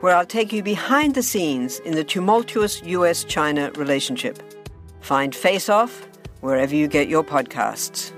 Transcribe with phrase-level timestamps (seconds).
[0.00, 4.38] where I'll take you behind the scenes in the tumultuous US China relationship.
[5.00, 6.06] Find Face Off
[6.40, 8.12] wherever you get your podcasts.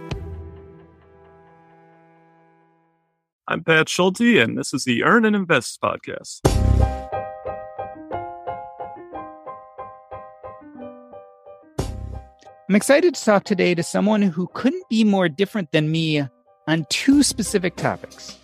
[3.49, 6.41] I'm Pat Schulte, and this is the Earn and Invest podcast.
[12.69, 16.25] I'm excited to talk today to someone who couldn't be more different than me
[16.69, 18.40] on two specific topics.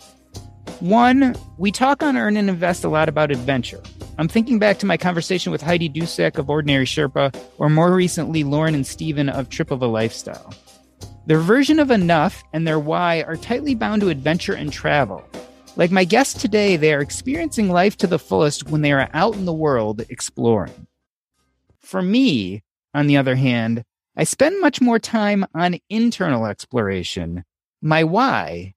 [0.81, 3.81] One, we talk on Earn and Invest a lot about adventure.
[4.19, 8.45] I'm thinking back to my conversation with Heidi Dusek of Ordinary Sherpa, or more recently,
[8.45, 10.53] Lauren and Steven of Trip of a Lifestyle.
[11.25, 15.27] Their version of enough and their why are tightly bound to adventure and travel.
[15.77, 19.35] Like my guests today, they are experiencing life to the fullest when they are out
[19.35, 20.87] in the world exploring.
[21.81, 23.83] For me, on the other hand,
[24.15, 27.45] I spend much more time on internal exploration.
[27.81, 28.75] My why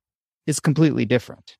[0.47, 1.57] is completely different.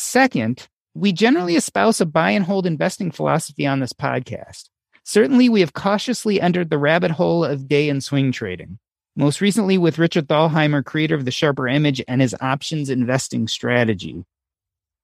[0.00, 4.68] Second, we generally espouse a buy and hold investing philosophy on this podcast.
[5.02, 8.78] Certainly, we have cautiously entered the rabbit hole of day and swing trading,
[9.16, 14.24] most recently with Richard Thalheimer, creator of the Sharper Image and his options investing strategy.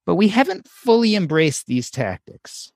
[0.06, 2.70] But we haven't fully embraced these tactics.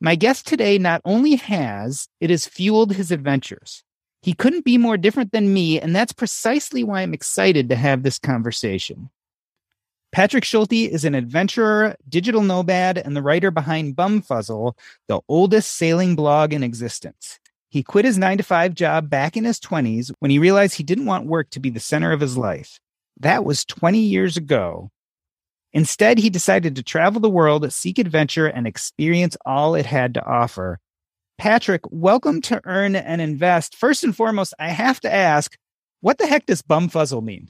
[0.00, 3.82] My guest today not only has, it has fueled his adventures.
[4.22, 8.04] He couldn't be more different than me, and that's precisely why I'm excited to have
[8.04, 9.10] this conversation.
[10.12, 14.76] Patrick Schulte is an adventurer, digital nomad, and the writer behind Bumfuzzle,
[15.08, 17.40] the oldest sailing blog in existence.
[17.70, 20.82] He quit his nine to five job back in his 20s when he realized he
[20.82, 22.78] didn't want work to be the center of his life.
[23.20, 24.90] That was 20 years ago.
[25.72, 30.26] Instead, he decided to travel the world, seek adventure, and experience all it had to
[30.26, 30.78] offer.
[31.38, 33.74] Patrick, welcome to Earn and Invest.
[33.74, 35.56] First and foremost, I have to ask,
[36.02, 37.48] what the heck does Bumfuzzle mean?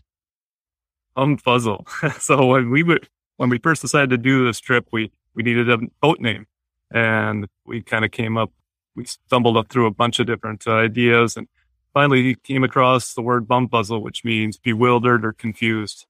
[1.16, 2.20] Bumfuzzle.
[2.20, 5.70] so when we would, when we first decided to do this trip, we, we needed
[5.70, 6.46] a boat name
[6.90, 8.52] and we kind of came up,
[8.94, 11.48] we stumbled up through a bunch of different uh, ideas and
[11.94, 16.06] finally came across the word bumfuzzle, which means bewildered or confused.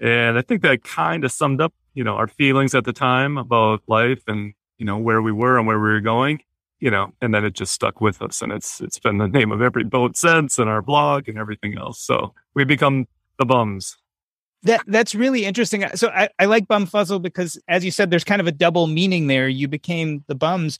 [0.00, 3.38] And I think that kind of summed up, you know, our feelings at the time
[3.38, 6.40] about life and, you know, where we were and where we were going,
[6.80, 8.42] you know, and then it just stuck with us.
[8.42, 11.78] And it's, it's been the name of every boat since and our blog and everything
[11.78, 12.00] else.
[12.00, 13.06] So we become
[13.38, 13.96] the bums.
[14.64, 15.84] That that's really interesting.
[15.94, 19.26] So I, I like bumfuzzle because as you said, there's kind of a double meaning
[19.26, 19.48] there.
[19.48, 20.78] You became the bums,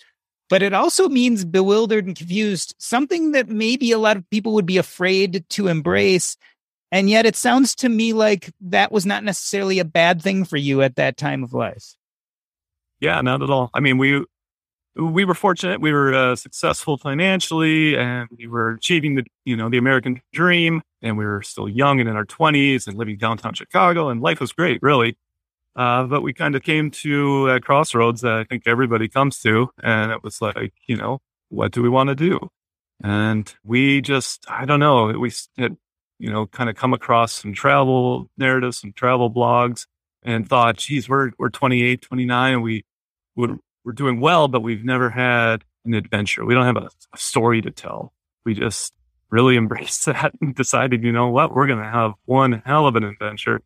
[0.49, 4.67] but it also means bewildered and confused, something that maybe a lot of people would
[4.67, 6.37] be afraid to embrace.
[6.93, 10.59] And yet it sounds to me like that was not necessarily a bad thing for
[10.59, 11.97] you at that time of life.
[13.01, 13.71] Yeah, not at all.
[13.75, 14.25] I mean, we
[14.95, 15.81] we were fortunate.
[15.81, 20.83] We were uh, successful financially, and we were achieving the you know the American dream.
[21.03, 24.41] And we were still young and in our twenties, and living downtown Chicago, and life
[24.41, 25.17] was great, really.
[25.75, 29.71] Uh, but we kind of came to a crossroads that I think everybody comes to,
[29.83, 32.51] and it was like, you know, what do we want to do?
[33.03, 35.77] And we just, I don't know, we had,
[36.19, 39.87] you know, kind of come across some travel narratives, some travel blogs,
[40.23, 42.85] and thought, geez, we're we're 28, 29, and we
[43.35, 46.45] would we're doing well, but we've never had an adventure.
[46.45, 48.13] We don't have a, a story to tell.
[48.45, 48.93] We just
[49.33, 52.95] really embraced that and decided, you know what, we're going to have one hell of
[52.95, 53.61] an adventure.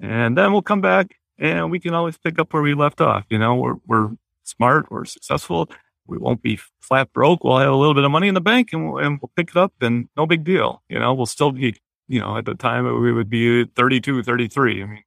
[0.00, 3.24] And then we'll come back and we can always pick up where we left off.
[3.30, 4.10] You know, we're, we're
[4.42, 5.70] smart, we're successful.
[6.06, 7.42] We won't be flat broke.
[7.42, 9.50] We'll have a little bit of money in the bank and we'll, and we'll pick
[9.50, 10.82] it up and no big deal.
[10.90, 11.76] You know, we'll still be,
[12.08, 14.82] you know, at the time we would be 32, 33.
[14.82, 15.04] I mean,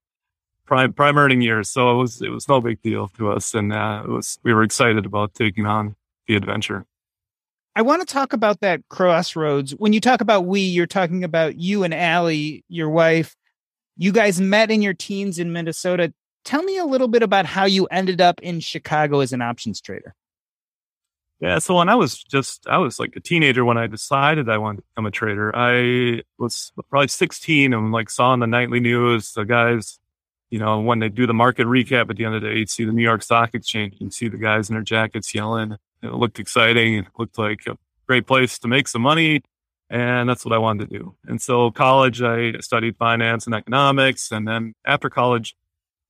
[0.67, 1.69] prime prime earning years.
[1.69, 4.53] So it was it was no big deal to us, and uh, it was we
[4.53, 5.95] were excited about taking on
[6.27, 6.85] the adventure.
[7.77, 9.75] I want to talk about that crossroads.
[9.75, 13.35] When you talk about we, you're talking about you and Allie, your wife.
[13.97, 16.11] You guys met in your teens in Minnesota.
[16.43, 19.79] Tell me a little bit about how you ended up in Chicago as an options
[19.79, 20.15] trader.
[21.39, 21.59] Yeah.
[21.59, 24.77] So when I was just, I was like a teenager when I decided I wanted
[24.77, 25.55] to become a trader.
[25.55, 29.99] I was probably 16 and like saw on the nightly news the guys,
[30.49, 32.71] you know, when they do the market recap at the end of the day, you'd
[32.71, 35.77] see the New York Stock Exchange and see the guys in their jackets yelling.
[36.07, 36.95] It looked exciting.
[36.99, 37.77] It looked like a
[38.07, 39.41] great place to make some money.
[39.89, 41.15] And that's what I wanted to do.
[41.25, 44.31] And so college, I studied finance and economics.
[44.31, 45.55] And then after college,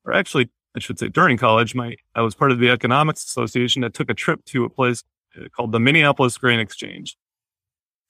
[0.03, 3.81] or actually, I should say during college, my, I was part of the economics association
[3.83, 5.03] that took a trip to a place
[5.37, 7.17] uh, called the Minneapolis Grain Exchange.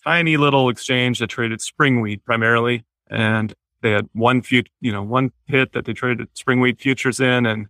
[0.03, 2.85] Tiny little exchange that traded spring wheat primarily.
[3.09, 7.19] And they had one few, you know, one pit that they traded spring wheat futures
[7.19, 7.45] in.
[7.45, 7.67] And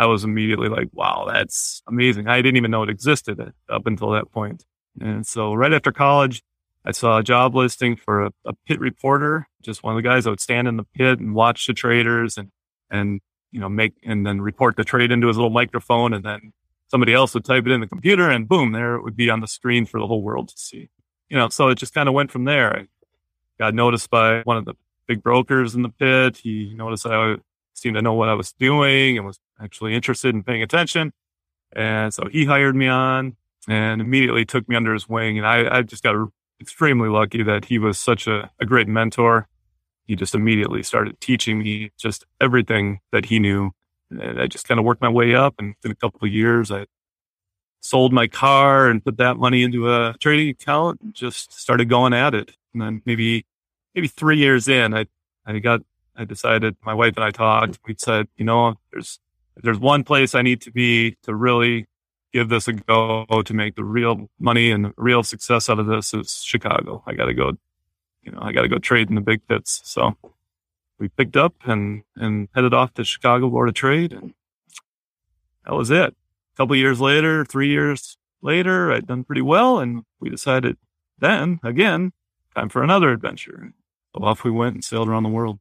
[0.00, 2.26] I was immediately like, wow, that's amazing.
[2.26, 3.38] I didn't even know it existed
[3.68, 4.64] up until that point.
[4.98, 6.42] And so right after college,
[6.86, 10.24] I saw a job listing for a, a, pit reporter, just one of the guys
[10.24, 12.50] that would stand in the pit and watch the traders and,
[12.90, 13.20] and,
[13.52, 16.14] you know, make, and then report the trade into his little microphone.
[16.14, 16.54] And then
[16.88, 19.40] somebody else would type it in the computer and boom, there it would be on
[19.40, 20.88] the screen for the whole world to see.
[21.28, 22.74] You know, so it just kind of went from there.
[22.74, 22.86] I
[23.58, 24.76] got noticed by one of the
[25.06, 26.38] big brokers in the pit.
[26.38, 27.36] He noticed I
[27.80, 31.12] seemed to know what I was doing and was actually interested in paying attention.
[31.74, 33.36] And so he hired me on
[33.68, 35.38] and immediately took me under his wing.
[35.38, 36.14] And I, I just got
[36.60, 39.48] extremely lucky that he was such a, a great mentor.
[40.04, 43.70] He just immediately started teaching me just everything that he knew.
[44.10, 45.54] And I just kind of worked my way up.
[45.58, 46.86] And in a couple of years, I
[47.80, 52.12] sold my car and put that money into a trading account and just started going
[52.12, 52.52] at it.
[52.72, 53.46] And then maybe,
[53.94, 55.06] maybe three years in, I,
[55.46, 55.80] I got,
[56.16, 57.78] I decided my wife and I talked.
[57.86, 59.20] We said, you know, there's,
[59.56, 61.86] there's one place I need to be to really
[62.32, 66.14] give this a go to make the real money and real success out of this
[66.14, 67.02] is Chicago.
[67.06, 67.52] I got to go,
[68.22, 69.80] you know, I got to go trade in the big pits.
[69.84, 70.16] So
[70.98, 74.12] we picked up and, and headed off to Chicago Board of Trade.
[74.12, 74.34] And
[75.66, 76.14] that was it.
[76.54, 79.78] A couple years later, three years later, I'd done pretty well.
[79.78, 80.76] And we decided
[81.18, 82.12] then again,
[82.54, 83.72] time for another adventure.
[84.14, 85.58] So off we went and sailed around the world.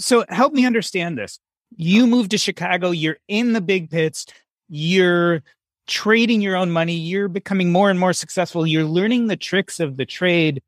[0.00, 1.38] So help me understand this.
[1.76, 4.26] You moved to Chicago, you're in the big pits,
[4.68, 5.42] you're
[5.86, 9.96] trading your own money, you're becoming more and more successful, you're learning the tricks of
[9.96, 10.62] the trade.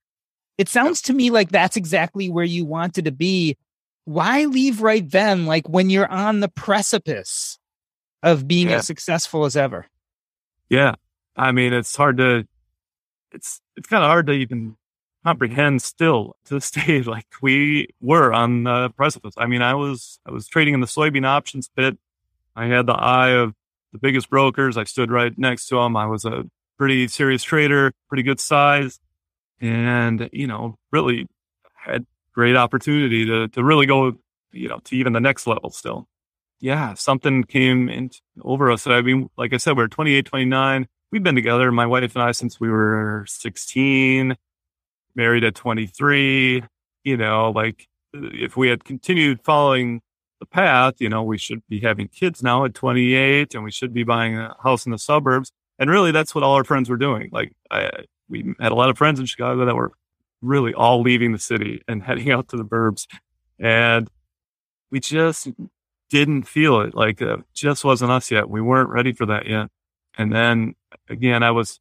[0.59, 3.57] It sounds to me like that's exactly where you wanted to be.
[4.05, 7.59] Why leave right then, like when you're on the precipice
[8.23, 8.77] of being yeah.
[8.77, 9.87] as successful as ever?
[10.69, 10.97] Yeah.
[11.37, 12.47] I mean, it's hard to,
[13.33, 14.77] it's, it's kind of hard to even
[15.25, 17.03] comprehend still to this day.
[17.03, 19.35] Like we were on the precipice.
[19.37, 21.99] I mean, I was, I was trading in the soybean options pit.
[22.55, 23.55] I had the eye of
[23.93, 24.77] the biggest brokers.
[24.77, 25.97] I stood right next to them.
[25.97, 26.45] I was a
[26.79, 28.99] pretty serious trader, pretty good size,
[29.61, 31.27] and you know, really
[31.75, 34.15] had great opportunity to to really go,
[34.51, 36.09] you know, to even the next level still.
[36.61, 38.11] Yeah, something came in
[38.43, 38.87] over us.
[38.87, 40.89] I mean, like I said, we we're 28, 29.
[41.11, 44.37] We've been together, my wife and I, since we were 16,
[45.15, 46.65] married at 23.
[47.05, 50.01] You know, like if we had continued following
[50.41, 53.95] the path, you know, we should be having kids now at 28 and we should
[53.95, 55.53] be buying a house in the suburbs.
[55.79, 57.31] And really, that's what all our friends were doing.
[57.33, 57.91] Like, I,
[58.29, 59.93] we had a lot of friends in Chicago that were
[60.41, 63.07] really all leaving the city and heading out to the burbs.
[63.59, 64.09] And
[64.91, 65.49] we just
[66.11, 66.95] didn't feel it.
[66.95, 68.51] Like, it just wasn't us yet.
[68.51, 69.69] We weren't ready for that yet.
[70.19, 70.75] And then
[71.09, 71.81] again, I was,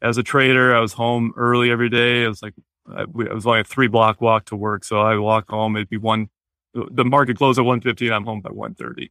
[0.00, 2.24] as a trader, I was home early every day.
[2.24, 2.54] I was like,
[2.86, 4.84] I, I was only a three block walk to work.
[4.84, 5.76] So I walk home.
[5.76, 6.28] It'd be one
[6.74, 9.10] the market closed at 150 and I'm home by 130.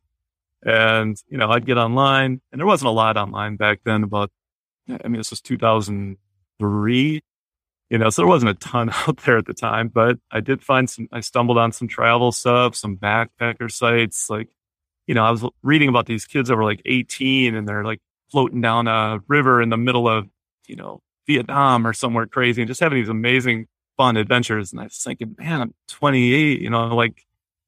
[0.63, 4.31] And, you know, I'd get online and there wasn't a lot online back then about,
[4.89, 7.21] I mean, this was 2003,
[7.89, 10.63] you know, so there wasn't a ton out there at the time, but I did
[10.63, 14.29] find some, I stumbled on some travel stuff, some backpacker sites.
[14.29, 14.49] Like,
[15.07, 17.99] you know, I was reading about these kids that were like 18 and they're like
[18.31, 20.27] floating down a river in the middle of,
[20.67, 21.01] you know,
[21.33, 24.71] Vietnam or somewhere crazy and just having these amazing fun adventures.
[24.71, 27.25] And I was thinking, man, I'm 28, you know, like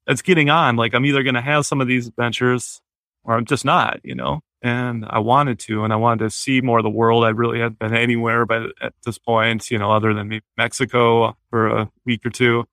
[0.08, 0.75] it's getting on.
[0.75, 2.82] Like I'm either going to have some of these adventures
[3.24, 6.62] or I'm just not, you know, and I wanted to, and I wanted to see
[6.62, 7.24] more of the world.
[7.24, 11.38] I really hadn't been anywhere, but at this point, you know, other than maybe Mexico
[11.50, 12.65] for a week or two.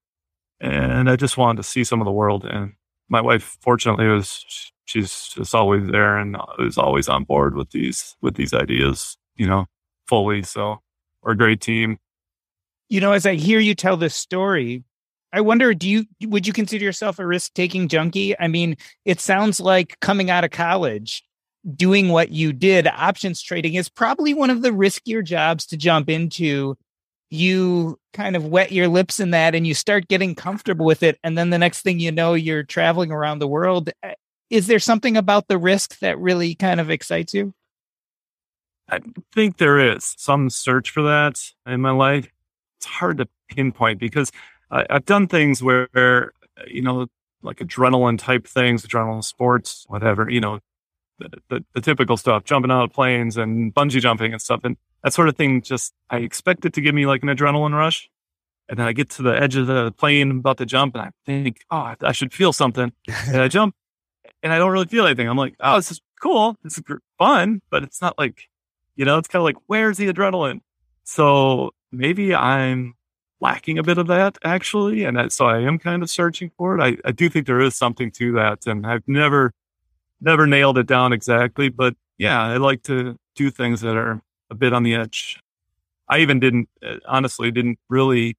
[0.60, 2.44] And I just wanted to see some of the world.
[2.44, 2.74] And
[3.08, 4.44] my wife, fortunately, was,
[4.84, 9.46] she's just always there and is always on board with these, with these ideas, you
[9.46, 9.66] know,
[10.10, 10.42] fully.
[10.42, 10.80] So
[11.22, 11.98] we're a great team.
[12.88, 14.82] You know, as I hear you tell this story,
[15.32, 18.38] I wonder, do you would you consider yourself a risk taking junkie?
[18.38, 21.22] I mean, it sounds like coming out of college,
[21.76, 26.10] doing what you did, options trading is probably one of the riskier jobs to jump
[26.10, 26.76] into.
[27.30, 31.16] You kind of wet your lips in that and you start getting comfortable with it.
[31.22, 33.90] And then the next thing you know, you're traveling around the world.
[34.02, 34.14] Eh,
[34.50, 37.54] is there something about the risk that really kind of excites you?
[38.90, 39.00] I
[39.32, 42.28] think there is some search for that in my life.
[42.78, 44.32] It's hard to pinpoint because
[44.70, 46.32] I, have done things where,
[46.66, 47.06] you know,
[47.42, 50.60] like adrenaline type things, adrenaline sports, whatever, you know,
[51.18, 54.60] the, the, the, typical stuff, jumping out of planes and bungee jumping and stuff.
[54.64, 57.74] And that sort of thing just, I expect it to give me like an adrenaline
[57.74, 58.10] rush.
[58.68, 61.10] And then I get to the edge of the plane about to jump and I
[61.26, 62.92] think, oh, I should feel something.
[63.26, 63.74] and I jump
[64.42, 65.28] and I don't really feel anything.
[65.28, 66.56] I'm like, oh, this is cool.
[66.62, 66.84] This is
[67.18, 68.49] fun, but it's not like,
[69.00, 70.60] you know, it's kind of like, where's the adrenaline?
[71.04, 72.92] So maybe I'm
[73.40, 75.04] lacking a bit of that actually.
[75.04, 76.82] And that, so I am kind of searching for it.
[76.82, 78.66] I, I do think there is something to that.
[78.66, 79.54] And I've never,
[80.20, 84.54] never nailed it down exactly, but yeah, I like to do things that are a
[84.54, 85.40] bit on the edge.
[86.06, 88.36] I even didn't, uh, honestly, didn't really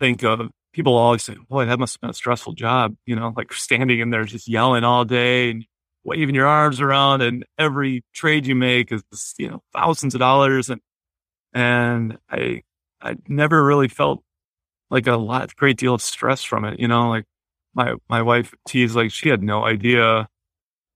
[0.00, 3.32] think of people always say, boy, that must have been a stressful job, you know,
[3.36, 5.64] like standing in there just yelling all day and
[6.04, 9.02] waving your arms around and every trade you make is,
[9.38, 10.70] you know, thousands of dollars.
[10.70, 10.80] And,
[11.52, 12.62] and I,
[13.00, 14.22] I never really felt
[14.90, 16.78] like a lot, great deal of stress from it.
[16.78, 17.24] You know, like
[17.74, 20.28] my, my wife teased, like she had no idea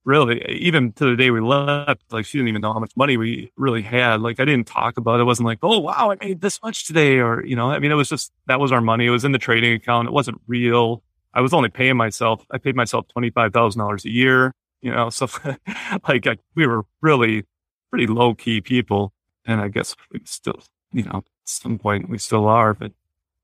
[0.08, 3.18] really, even to the day we left, like she didn't even know how much money
[3.18, 4.22] we really had.
[4.22, 5.20] Like I didn't talk about it.
[5.20, 7.92] It wasn't like, oh wow, I made this much today, or you know, I mean,
[7.92, 9.04] it was just that was our money.
[9.06, 10.08] It was in the trading account.
[10.08, 11.02] It wasn't real.
[11.34, 12.44] I was only paying myself.
[12.50, 14.54] I paid myself twenty five thousand dollars a year.
[14.80, 15.28] You know, so
[16.08, 17.44] like I, we were really
[17.90, 19.12] pretty low key people,
[19.44, 22.74] and I guess we still, you know, at some point we still are.
[22.74, 22.92] But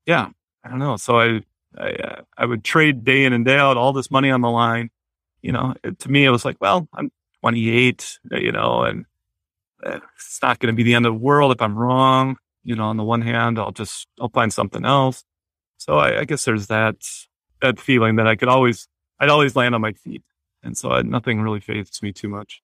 [0.05, 0.29] yeah,
[0.63, 0.97] I don't know.
[0.97, 1.41] So I
[1.77, 4.49] I, uh, I would trade day in and day out, all this money on the
[4.49, 4.89] line
[5.45, 7.11] you know, it, to me, it was like, well, I'm
[7.41, 9.05] 28, uh, you know, and
[9.85, 12.37] uh, it's not going to be the end of the world if I'm wrong.
[12.63, 15.23] You know, on the one hand, I'll just, I'll find something else.
[15.77, 16.95] So I, I guess there's that,
[17.61, 18.87] that feeling that I could always,
[19.19, 20.23] I'd always land on my feet.
[20.65, 22.61] And so I, nothing really fazes me too much.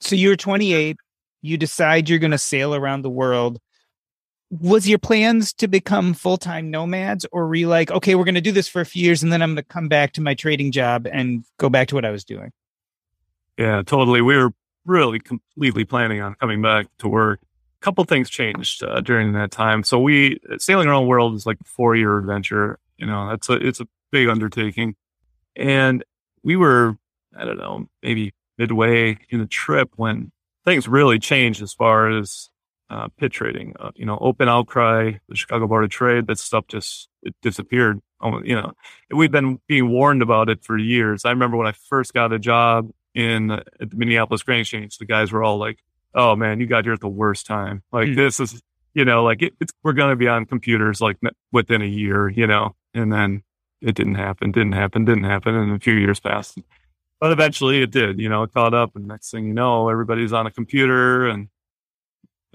[0.00, 0.96] So you're 28,
[1.42, 3.58] you decide you're going to sail around the world.
[4.50, 8.40] Was your plans to become full-time nomads or were you like okay we're going to
[8.40, 10.34] do this for a few years and then i'm going to come back to my
[10.34, 12.50] trading job and go back to what i was doing
[13.56, 14.20] yeah totally.
[14.22, 14.52] We were
[14.84, 17.38] really completely planning on coming back to work.
[17.80, 19.84] A couple things changed uh, during that time.
[19.84, 23.54] So we sailing around the world is like a four-year adventure you know that's a
[23.54, 24.94] it's a big undertaking.
[25.56, 26.04] And
[26.42, 26.96] we were
[27.36, 30.30] i don't know maybe midway in the trip when
[30.64, 32.50] things really changed as far as
[32.90, 33.74] uh, pit trading.
[33.78, 38.00] Uh, you know, open outcry, the Chicago Board of Trade, that stuff just it disappeared.
[38.20, 38.72] Um, you know,
[39.10, 41.24] we've been being warned about it for years.
[41.24, 44.98] I remember when I first got a job in uh, at the Minneapolis Grain Exchange,
[44.98, 45.78] the guys were all like,
[46.14, 47.82] "Oh man, you got here at the worst time.
[47.92, 48.16] Like mm.
[48.16, 48.60] this is,
[48.92, 51.16] you know, like it, it's we're going to be on computers like
[51.52, 53.44] within a year, you know." And then
[53.80, 56.58] it didn't happen, didn't happen, didn't happen, and a few years passed.
[57.20, 60.32] But eventually it did, you know, it caught up and next thing you know, everybody's
[60.32, 61.48] on a computer and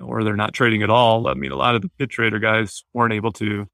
[0.01, 1.27] or they're not trading at all.
[1.27, 3.67] I mean, a lot of the pit trader guys weren't able to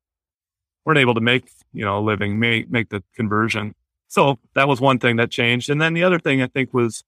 [0.86, 3.74] weren't able to make you know a living, make make the conversion.
[4.08, 7.04] So that was one thing that changed, and then the other thing I think was,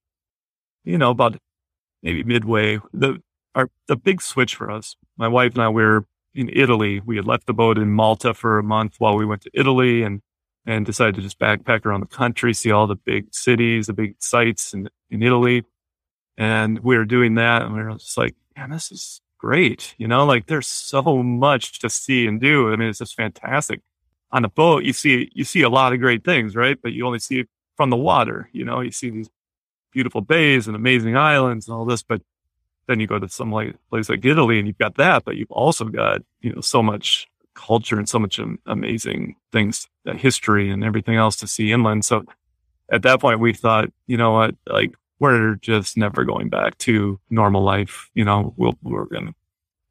[0.84, 1.36] you know, about
[2.02, 3.20] maybe midway the
[3.54, 4.96] our the big switch for us.
[5.16, 7.00] My wife and I we were in Italy.
[7.04, 10.02] We had left the boat in Malta for a month while we went to Italy,
[10.02, 10.22] and
[10.66, 14.16] and decided to just backpack around the country, see all the big cities, the big
[14.18, 15.64] sites in in Italy.
[16.36, 19.94] And we were doing that, and we were just like, man, this is great.
[19.98, 22.72] You know, like there's so much to see and do.
[22.72, 23.80] I mean, it's just fantastic.
[24.32, 26.78] On a boat, you see you see a lot of great things, right?
[26.82, 28.48] But you only see it from the water.
[28.52, 29.30] You know, you see these
[29.92, 32.20] beautiful bays and amazing islands and all this, but
[32.86, 35.50] then you go to some like place like Italy and you've got that, but you've
[35.50, 40.84] also got you know so much culture and so much amazing things, uh, history and
[40.84, 42.04] everything else to see inland.
[42.04, 42.24] So
[42.90, 47.18] at that point, we thought, you know what, like we're just never going back to
[47.30, 48.10] normal life.
[48.14, 49.34] You know, we'll, we're going to,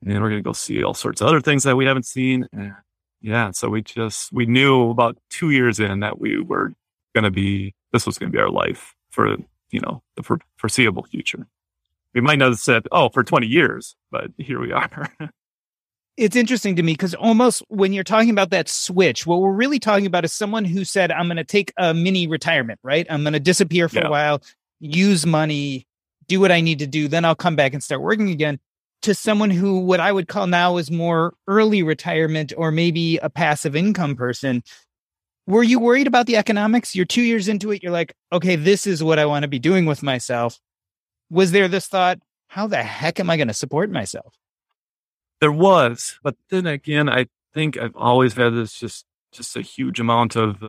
[0.06, 2.48] and we're to go see all sorts of other things that we haven't seen.
[3.22, 3.52] Yeah.
[3.52, 6.74] So we just, we knew about two years in that we were
[7.24, 9.38] to be, this was going to be our life for,
[9.72, 11.48] you know, the foreseeable future.
[12.14, 15.08] We might not have said, oh, for 20 years, but here we are.
[16.16, 19.80] it's interesting to me because almost when you're talking about that switch, what we're really
[19.80, 23.08] talking about is someone who said, I'm going to take a mini retirement, right?
[23.10, 24.08] I'm going to disappear for yeah.
[24.08, 24.42] a while
[24.84, 25.88] use money,
[26.28, 28.60] do what I need to do, then I'll come back and start working again.
[29.04, 33.30] To someone who, what I would call now is more early retirement or maybe a
[33.30, 34.64] passive income person.
[35.46, 36.96] Were you worried about the economics?
[36.96, 37.84] You're two years into it.
[37.84, 40.58] You're like, okay, this is what I want to be doing with myself.
[41.30, 44.34] Was there this thought, how the heck am I going to support myself?
[45.44, 50.00] There was, but then again, I think I've always had this just just a huge
[50.00, 50.64] amount of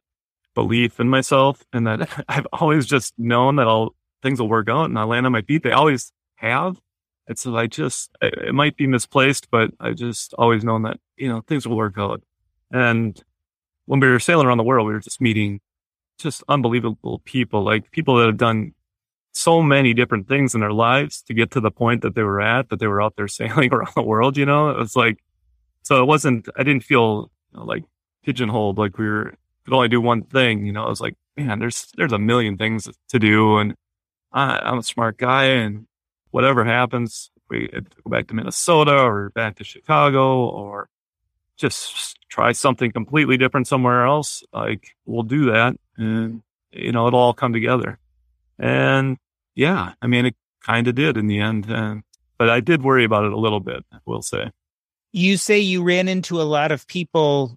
[0.53, 4.87] belief in myself and that I've always just known that I'll things will work out
[4.87, 5.63] and I land on my feet.
[5.63, 6.81] They always have.
[7.29, 11.43] It's I just it might be misplaced, but I just always known that you know
[11.43, 12.25] things will work out.
[12.73, 13.23] And
[13.87, 15.61] when we were sailing around the world, we were just meeting
[16.19, 18.75] just unbelievable people, like people that have done
[19.35, 22.41] so many different things in their lives to get to the point that they were
[22.41, 24.37] at, that they were out there sailing around the world.
[24.37, 25.23] You know, it was like
[25.83, 26.49] so it wasn't.
[26.57, 27.85] I didn't feel you know, like
[28.25, 30.67] pigeonholed, like we were could only do one thing.
[30.67, 33.75] You know, I was like, man, there's there's a million things to do, and
[34.33, 35.87] I, I'm a smart guy, and
[36.31, 40.89] whatever happens, we go back to Minnesota or back to Chicago or
[41.57, 44.43] just try something completely different somewhere else.
[44.53, 47.99] Like we'll do that, and you know it'll all come together.
[48.59, 49.19] And
[49.55, 52.03] yeah, I mean it kind of did in the end, and
[52.39, 53.85] but I did worry about it a little bit.
[53.93, 54.51] I will say.
[55.13, 57.57] You say you ran into a lot of people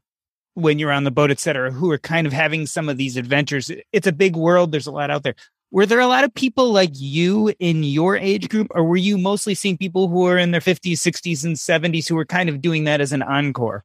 [0.53, 3.17] when you're on the boat, et cetera, who are kind of having some of these
[3.17, 3.71] adventures.
[3.91, 4.71] It's a big world.
[4.71, 5.35] There's a lot out there.
[5.69, 9.17] Were there a lot of people like you in your age group, or were you
[9.17, 12.61] mostly seeing people who are in their 50s, 60s, and 70s who were kind of
[12.61, 13.83] doing that as an encore?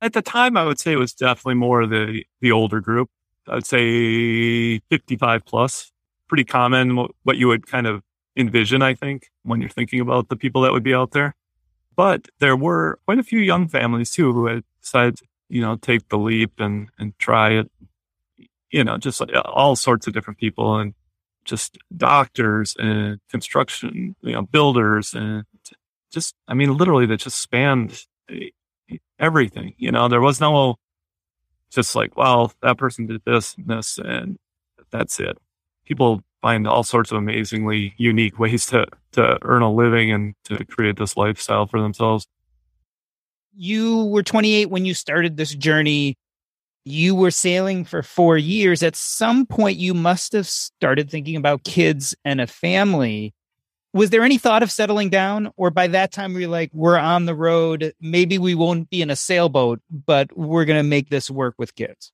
[0.00, 3.10] At the time, I would say it was definitely more the the older group.
[3.48, 5.92] I'd say 55 plus,
[6.28, 7.08] pretty common.
[7.22, 8.02] What you would kind of
[8.36, 11.34] envision, I think, when you're thinking about the people that would be out there.
[11.96, 16.08] But there were quite a few young families too who had decided you know, take
[16.08, 17.70] the leap and, and try it.
[18.70, 20.94] You know, just like all sorts of different people and
[21.44, 25.44] just doctors and construction, you know, builders and
[26.10, 28.04] just, I mean, literally that just spanned
[29.18, 29.74] everything.
[29.78, 30.76] You know, there was no
[31.70, 34.38] just like, well, that person did this and this and
[34.90, 35.38] that's it.
[35.84, 40.64] People find all sorts of amazingly unique ways to, to earn a living and to
[40.64, 42.26] create this lifestyle for themselves
[43.56, 46.16] you were 28 when you started this journey.
[46.84, 48.82] You were sailing for four years.
[48.82, 53.32] At some point, you must have started thinking about kids and a family.
[53.94, 55.50] Was there any thought of settling down?
[55.56, 57.94] Or by that time, we are like, we're on the road.
[58.00, 61.74] Maybe we won't be in a sailboat, but we're going to make this work with
[61.74, 62.12] kids.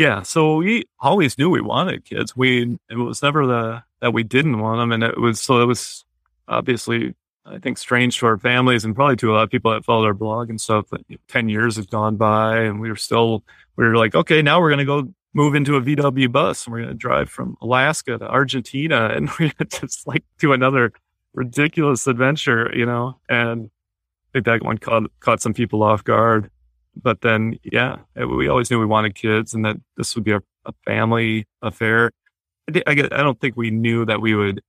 [0.00, 0.22] Yeah.
[0.22, 2.34] So we always knew we wanted kids.
[2.34, 4.92] We, it was never the, that we didn't want them.
[4.92, 6.06] And it was, so it was
[6.48, 9.84] obviously I think strange to our families and probably to a lot of people that
[9.84, 10.86] follow our blog and stuff.
[11.28, 13.44] 10 years have gone by and we were still,
[13.76, 16.86] we were like, okay, now we're to go move into a VW bus and we're
[16.86, 20.94] to drive from Alaska to Argentina and we're gonna just like do another
[21.34, 23.20] ridiculous adventure, you know?
[23.28, 23.68] And
[24.30, 26.50] I think that one caught, caught some people off guard.
[26.94, 30.40] But then, yeah, we always knew we wanted kids and that this would be a,
[30.64, 32.10] a family affair.
[32.68, 34.60] I, I, I don't think we knew that we would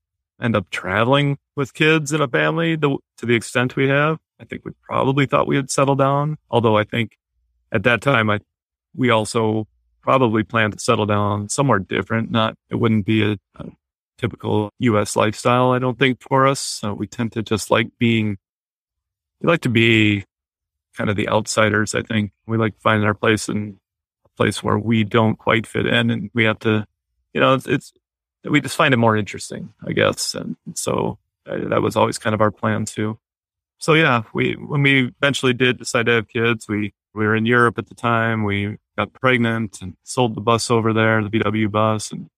[0.42, 4.18] end up traveling with kids in a family the, to the extent we have.
[4.40, 6.38] I think we probably thought we would settle down.
[6.50, 7.18] Although I think
[7.72, 8.40] at that time, I,
[8.96, 9.68] we also
[10.02, 12.32] probably planned to settle down somewhere different.
[12.32, 13.66] Not, it wouldn't be a, a
[14.18, 15.72] typical US lifestyle.
[15.72, 16.82] I don't think for us.
[16.84, 18.38] We tend to just like being,
[19.42, 20.26] we like to be
[20.98, 21.96] kind of the outsiders.
[21.96, 23.78] I think we like finding our place in
[24.26, 26.86] a place where we don't quite fit in and we have to,
[27.34, 27.94] you know, it's, it's
[28.44, 30.34] we just find it more interesting, I guess.
[30.34, 33.20] And so uh, that was always kind of our plan too.
[33.78, 37.46] So yeah, we, when we eventually did decide to have kids, we, we were in
[37.46, 38.44] Europe at the time.
[38.44, 42.30] We got pregnant and sold the bus over there, the VW bus and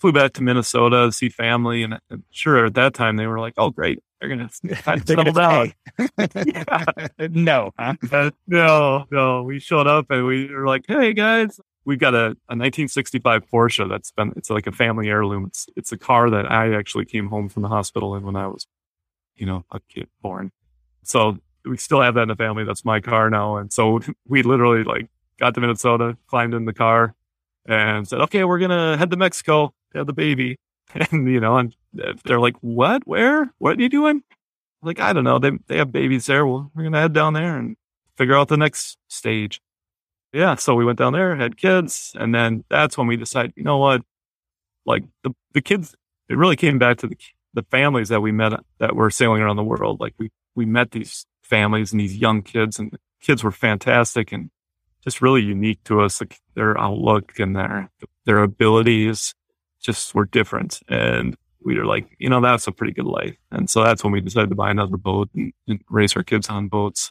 [0.00, 1.82] flew back to Minnesota to see family.
[1.82, 1.98] And
[2.30, 4.50] sure, at that time they were like, "Oh, great, they're gonna
[5.06, 5.72] settle down."
[7.30, 7.94] no, huh?
[8.12, 9.42] uh, no, no.
[9.42, 13.88] We showed up and we were like, "Hey guys, we've got a, a 1965 Porsche
[13.88, 15.46] that's been it's like a family heirloom.
[15.46, 18.46] It's it's a car that I actually came home from the hospital in when I
[18.46, 18.66] was,
[19.36, 20.52] you know, a kid born.
[21.02, 22.64] So we still have that in the family.
[22.64, 23.56] That's my car now.
[23.56, 25.08] And so we literally like
[25.38, 27.14] got to Minnesota, climbed in the car,
[27.66, 30.58] and said, "Okay, we're gonna head to Mexico to have the baby."
[31.10, 33.06] And you know, and uh, they're like, "What?
[33.06, 33.52] Where?
[33.58, 34.22] What are you doing?"
[34.82, 35.38] Like, I don't know.
[35.38, 36.46] They they have babies there.
[36.46, 37.76] Well, we're gonna head down there and
[38.16, 39.60] figure out the next stage
[40.34, 43.62] yeah, so we went down there, had kids, and then that's when we decided, you
[43.62, 44.02] know what,
[44.84, 45.94] like the the kids,
[46.28, 47.16] it really came back to the
[47.54, 50.00] the families that we met that were sailing around the world.
[50.00, 54.32] Like we we met these families and these young kids, and the kids were fantastic
[54.32, 54.50] and
[55.04, 56.20] just really unique to us.
[56.20, 57.90] Like their outlook and their
[58.26, 59.34] their abilities
[59.84, 63.36] just were different, and we were like, you know, that's a pretty good life.
[63.50, 66.48] And so that's when we decided to buy another boat and, and raise our kids
[66.48, 67.10] on boats.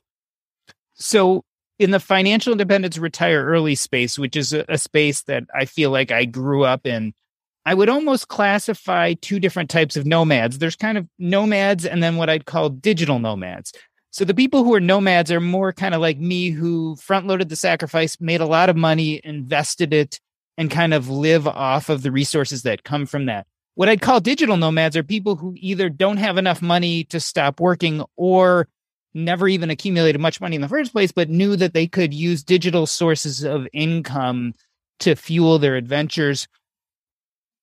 [0.94, 1.44] So
[1.80, 5.90] in the financial independence retire early space, which is a, a, space that I feel
[5.90, 7.14] like I grew up in,
[7.66, 10.60] I would almost classify two different types of nomads.
[10.60, 13.74] There's kind of nomads and then what I'd call digital nomads.
[14.12, 17.50] So the people who are nomads are more kind of like me who front loaded
[17.50, 20.20] the sacrifice, made a lot of money, invested it,
[20.58, 23.48] and kind of live off of the resources that come from that.
[23.76, 27.60] what I'd call digital nomads are people who either don't have enough money to stop
[27.60, 28.68] working or
[29.14, 32.44] never even accumulated much money in the first place, but knew that they could use
[32.44, 34.54] digital sources of income
[35.00, 36.48] to fuel their adventures.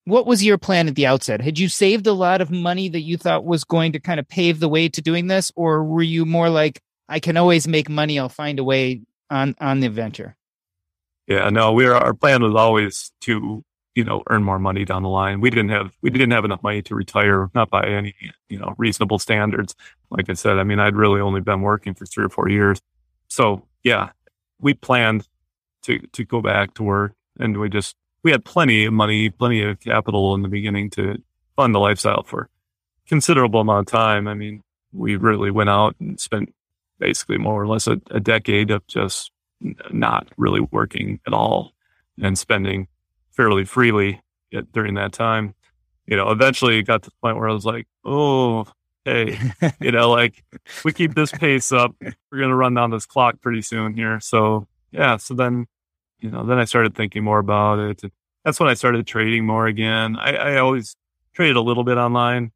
[0.04, 1.40] What was your plan at the outset?
[1.40, 4.28] Had you saved a lot of money that you thought was going to kind of
[4.28, 5.52] pave the way to doing this?
[5.54, 9.54] Or were you more like, I can always make money, I'll find a way on,
[9.60, 10.36] on the adventure?
[11.30, 13.64] Yeah, no, we were, our plan was always to
[13.94, 15.40] you know, earn more money down the line.
[15.40, 18.14] We didn't have, we didn't have enough money to retire, not by any,
[18.48, 19.74] you know, reasonable standards.
[20.10, 22.80] Like I said, I mean, I'd really only been working for three or four years.
[23.28, 24.10] So yeah,
[24.60, 25.28] we planned
[25.82, 29.62] to, to go back to work and we just, we had plenty of money, plenty
[29.62, 31.22] of capital in the beginning to
[31.56, 32.48] fund the lifestyle for
[33.06, 34.28] considerable amount of time.
[34.28, 34.62] I mean,
[34.92, 36.54] we really went out and spent
[36.98, 39.32] basically more or less a, a decade of just
[39.90, 41.72] not really working at all
[42.22, 42.88] and spending
[43.30, 44.20] fairly freely
[44.72, 45.54] during that time.
[46.06, 48.66] You know, eventually it got to the point where I was like, oh,
[49.04, 49.38] hey,
[49.80, 50.44] you know, like
[50.84, 54.20] we keep this pace up, we're going to run down this clock pretty soon here.
[54.20, 55.16] So, yeah.
[55.18, 55.66] So then,
[56.20, 58.02] you know, then I started thinking more about it.
[58.44, 60.16] That's when I started trading more again.
[60.16, 60.96] I, I always
[61.34, 62.52] traded a little bit online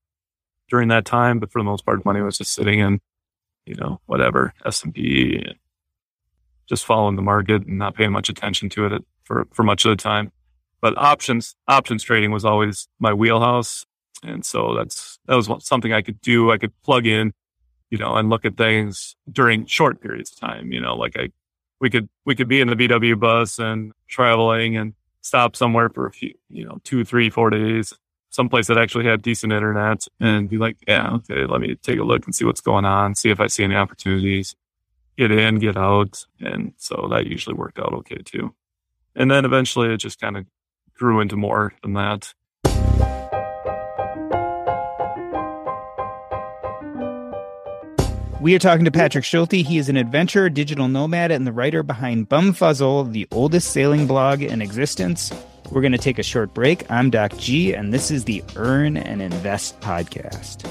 [0.69, 3.01] during that time, but for the most part, money was just sitting in,
[3.67, 5.45] you know, whatever, S&P,
[6.69, 9.91] just following the market and not paying much attention to it for, for much of
[9.91, 10.33] the time.
[10.81, 13.87] But options options trading was always my wheelhouse.
[14.23, 16.51] And so that's that was something i could do.
[16.51, 17.33] I could plug in
[17.95, 21.29] you know and look at things during short periods of time you know like i
[21.81, 26.05] we could we could be in the vw bus and traveling and stop somewhere for
[26.07, 27.93] a few you know two three four days
[28.31, 32.03] someplace that actually had decent internet and be like yeah okay let me take a
[32.03, 34.57] look and see what's going on see if i see any opportunities
[35.17, 38.55] get in get out and so that usually worked out okay too
[39.15, 40.45] and then eventually it just kind of
[40.95, 42.33] grew into more than that.
[48.41, 49.53] We are talking to Patrick Schulte.
[49.53, 54.43] He is an adventurer, digital nomad, and the writer behind Bumfuzzle, the oldest sailing blog
[54.43, 55.33] in existence.
[55.71, 56.91] We're going to take a short break.
[56.91, 60.71] I'm Doc G, and this is the Earn and Invest podcast.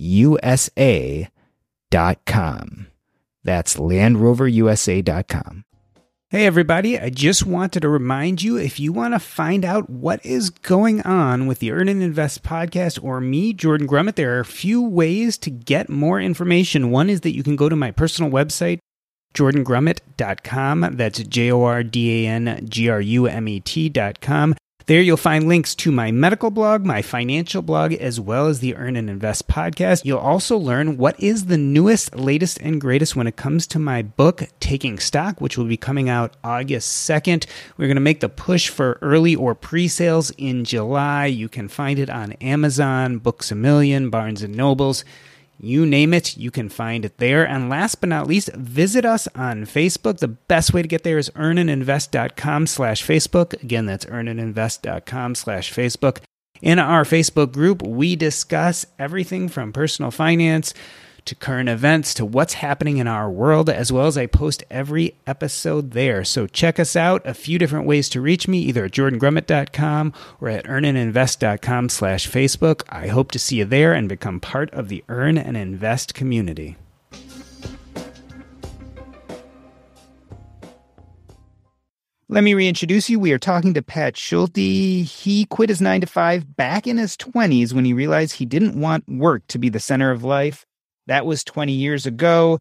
[0.00, 2.86] landroverusa.com.
[3.44, 5.64] That's landroverusa.com.
[6.28, 6.98] Hey, everybody.
[6.98, 11.00] I just wanted to remind you if you want to find out what is going
[11.02, 14.82] on with the Earn and Invest podcast or me, Jordan Grumet, there are a few
[14.82, 16.90] ways to get more information.
[16.90, 18.80] One is that you can go to my personal website,
[19.34, 20.96] jordangrumet.com.
[20.96, 24.56] That's J O R D A N G R U M E T.com.
[24.86, 28.76] There you'll find links to my medical blog, my financial blog, as well as the
[28.76, 30.04] Earn and Invest podcast.
[30.04, 34.02] You'll also learn what is the newest, latest, and greatest when it comes to my
[34.02, 37.46] book, Taking Stock, which will be coming out August 2nd.
[37.76, 41.26] We're going to make the push for early or pre sales in July.
[41.26, 45.04] You can find it on Amazon, Books a Million, Barnes and Nobles.
[45.58, 47.46] You name it, you can find it there.
[47.46, 50.18] And last but not least, visit us on Facebook.
[50.18, 53.62] The best way to get there is earnandinvest.com slash Facebook.
[53.62, 56.18] Again, that's earnandinvest.com slash Facebook.
[56.62, 60.72] In our Facebook group, we discuss everything from personal finance
[61.26, 65.14] to current events to what's happening in our world, as well as I post every
[65.26, 66.24] episode there.
[66.24, 67.22] So check us out.
[67.24, 72.82] A few different ways to reach me, either at jordangrumet.com or at earnandinvest.com slash Facebook.
[72.88, 76.76] I hope to see you there and become part of the Earn and Invest community.
[82.28, 83.20] Let me reintroduce you.
[83.20, 84.56] We are talking to Pat Schulte.
[84.56, 88.80] He quit his nine to five back in his 20s when he realized he didn't
[88.80, 90.66] want work to be the center of life.
[91.06, 92.58] That was 20 years ago.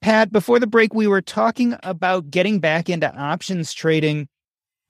[0.00, 4.28] Pat, before the break, we were talking about getting back into options trading.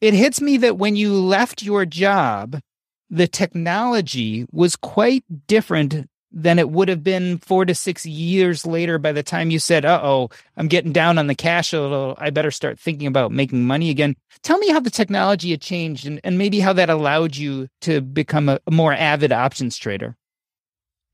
[0.00, 2.60] it hits me that when you left your job,
[3.08, 8.98] the technology was quite different than it would have been four to six years later
[8.98, 12.14] by the time you said, uh oh, I'm getting down on the cash a little.
[12.18, 14.16] I better start thinking about making money again.
[14.42, 18.02] Tell me how the technology had changed and, and maybe how that allowed you to
[18.02, 20.14] become a, a more avid options trader.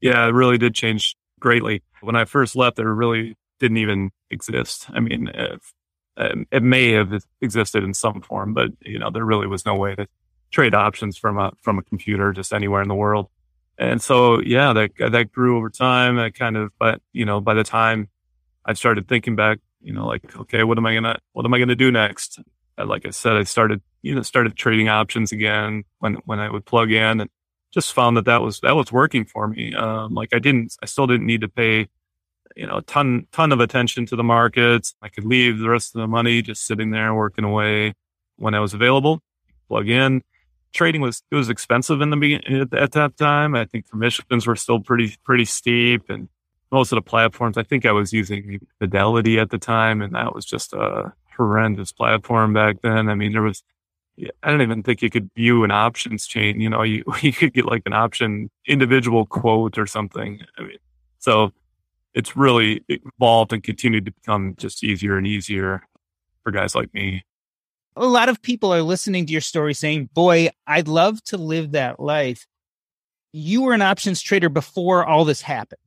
[0.01, 1.83] Yeah, it really did change greatly.
[2.01, 4.87] When I first left, there really didn't even exist.
[4.91, 5.75] I mean, if,
[6.17, 9.75] um, it may have existed in some form, but you know, there really was no
[9.75, 10.07] way to
[10.51, 13.29] trade options from a from a computer just anywhere in the world.
[13.79, 16.19] And so, yeah, that that grew over time.
[16.19, 18.09] I kind of, but you know, by the time
[18.65, 21.59] I started thinking back, you know, like, okay, what am I gonna what am I
[21.59, 22.39] gonna do next?
[22.79, 26.65] Like I said, I started you know started trading options again when when I would
[26.65, 27.31] plug in and
[27.73, 29.75] just found that that was that was working for me.
[29.75, 31.89] Um, like I didn't, I still didn't need to pay
[32.57, 34.95] you know, a ton, ton of attention to the markets.
[35.03, 37.95] I could leave the rest of the money just sitting there working away
[38.37, 39.21] when I was available,
[39.69, 40.23] plug in.
[40.73, 43.55] Trading was, it was expensive in the beginning at that time.
[43.55, 46.29] I think commissions were still pretty, pretty steep and
[46.71, 50.35] most of the platforms, I think I was using Fidelity at the time and that
[50.35, 53.11] was just a horrendous platform back then.
[53.11, 53.63] I mean, there was,
[54.43, 56.61] I don't even think you could view an options chain.
[56.61, 60.41] You know, you, you could get like an option individual quote or something.
[60.59, 60.79] I mean,
[61.19, 61.53] so
[62.15, 65.83] it's really evolved and continued to become just easier and easier
[66.43, 67.25] for guys like me.
[67.97, 71.73] A lot of people are listening to your story saying, Boy, I'd love to live
[71.73, 72.47] that life.
[73.33, 75.79] You were an options trader before all this happened.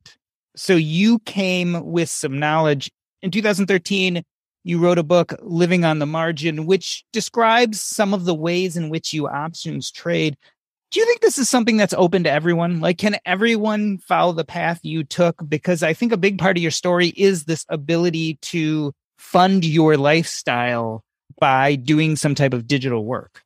[0.56, 2.90] So you came with some knowledge.
[3.22, 4.22] In 2013,
[4.66, 8.88] you wrote a book, Living on the Margin, which describes some of the ways in
[8.88, 10.36] which you options trade.
[10.90, 12.80] Do you think this is something that's open to everyone?
[12.80, 15.40] Like, can everyone follow the path you took?
[15.48, 19.96] Because I think a big part of your story is this ability to fund your
[19.96, 21.04] lifestyle
[21.38, 23.44] by doing some type of digital work.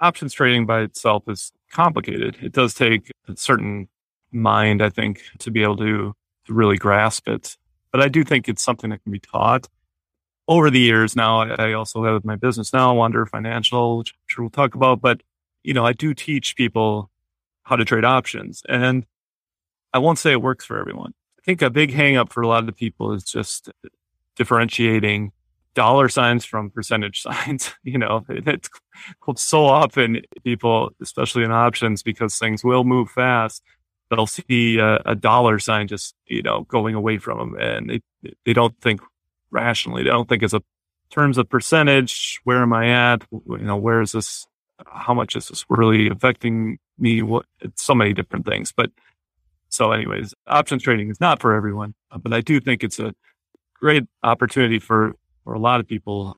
[0.00, 2.38] Options trading by itself is complicated.
[2.40, 3.88] It does take a certain
[4.30, 6.14] mind, I think, to be able to,
[6.48, 7.58] really grasp it.
[7.92, 9.68] But I do think it's something that can be taught.
[10.52, 14.42] Over the years now, I also have my business now, Wander Financial, which I'm sure
[14.44, 15.00] we'll talk about.
[15.00, 15.22] But
[15.62, 17.10] you know, I do teach people
[17.62, 19.06] how to trade options and
[19.94, 21.14] I won't say it works for everyone.
[21.38, 23.70] I think a big hangup for a lot of the people is just
[24.36, 25.32] differentiating
[25.72, 27.74] dollar signs from percentage signs.
[27.82, 28.68] you know, it's
[29.36, 33.62] so often people, especially in options, because things will move fast,
[34.10, 38.32] they'll see a, a dollar sign just, you know, going away from them and they,
[38.44, 39.00] they don't think
[39.52, 40.02] rationally.
[40.02, 40.62] They don't think it's a
[41.12, 43.22] terms of percentage, where am I at?
[43.30, 44.46] You know, where is this
[44.86, 47.22] how much is this really affecting me?
[47.22, 48.72] What it's so many different things.
[48.72, 48.90] But
[49.68, 53.14] so, anyways, options trading is not for everyone, uh, but I do think it's a
[53.74, 56.36] great opportunity for for a lot of people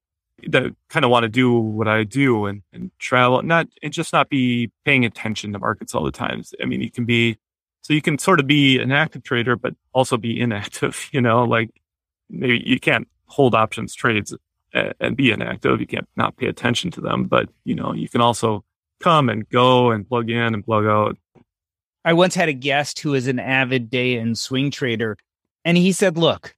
[0.48, 4.12] that kind of want to do what I do and, and travel, not and just
[4.12, 6.42] not be paying attention to markets all the time.
[6.60, 7.38] I mean, you can be
[7.82, 11.08] so you can sort of be an active trader, but also be inactive.
[11.12, 11.70] You know, like
[12.30, 14.34] maybe you can't hold options trades
[14.72, 15.80] and be inactive.
[15.80, 18.64] You can't not pay attention to them, but you know, you can also
[19.00, 21.16] come and go and plug in and plug out.
[22.04, 25.16] I once had a guest who is an avid day and swing trader,
[25.64, 26.54] and he said, look,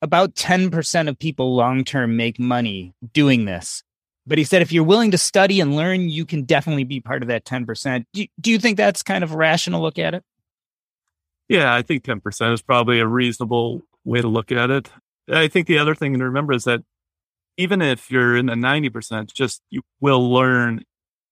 [0.00, 3.82] about 10% of people long term make money doing this.
[4.26, 7.22] But he said, if you're willing to study and learn, you can definitely be part
[7.22, 8.04] of that 10%.
[8.12, 10.22] Do, do you think that's kind of a rational look at it?
[11.48, 14.90] Yeah, I think 10% is probably a reasonable way to look at it.
[15.30, 16.80] I think the other thing to remember is that
[17.56, 20.84] even if you're in the 90%, just you will learn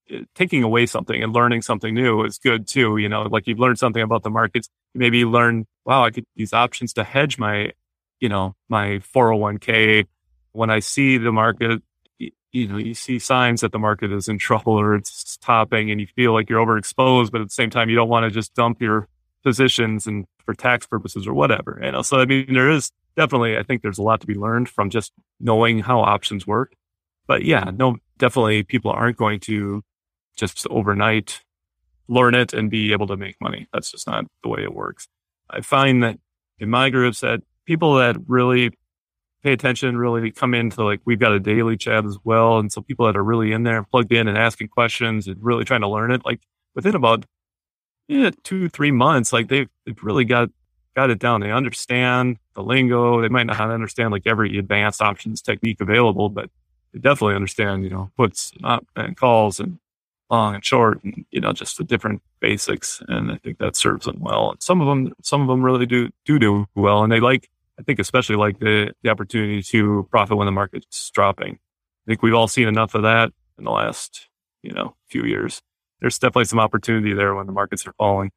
[0.09, 2.97] eh, taking away something and learning something new is good too.
[2.97, 4.69] You know, like you've learned something about the markets.
[4.93, 7.71] Maybe you learn, wow, I could use options to hedge my,
[8.19, 10.05] you know, my 401k.
[10.51, 11.81] When I see the market,
[12.51, 15.99] you know, you see signs that the market is in trouble or it's topping and
[15.99, 18.53] you feel like you're overexposed, but at the same time, you don't want to just
[18.53, 19.07] dump your
[19.47, 21.79] positions and for tax purposes or whatever.
[21.81, 24.35] You know, so I mean, there is definitely, I think there's a lot to be
[24.35, 26.73] learned from just knowing how options work.
[27.27, 29.83] But yeah, no, definitely people aren't going to
[30.35, 31.41] just overnight
[32.09, 33.67] learn it and be able to make money.
[33.71, 35.07] That's just not the way it works.
[35.49, 36.19] I find that
[36.59, 38.71] in my groups that people that really
[39.43, 42.59] pay attention, really come into like, we've got a daily chat as well.
[42.59, 45.63] And so people that are really in there plugged in and asking questions and really
[45.63, 46.41] trying to learn it, like
[46.75, 47.25] within about
[48.07, 50.49] yeah, two, three months, like they've, they've really got
[50.95, 51.41] got it down.
[51.41, 53.21] They understand the lingo.
[53.21, 56.49] They might not understand like every advanced options technique available, but
[56.91, 58.51] they definitely understand, you know, puts
[58.95, 59.77] and calls and
[60.31, 63.01] long and short and, you know, just the different basics.
[63.07, 64.51] And I think that serves them well.
[64.51, 67.03] And some of them, some of them really do, do do well.
[67.03, 67.47] And they like,
[67.79, 71.53] I think especially like the, the opportunity to profit when the market's dropping.
[71.53, 74.29] I think we've all seen enough of that in the last,
[74.63, 75.61] you know, few years.
[75.99, 78.31] There's definitely some opportunity there when the markets are falling.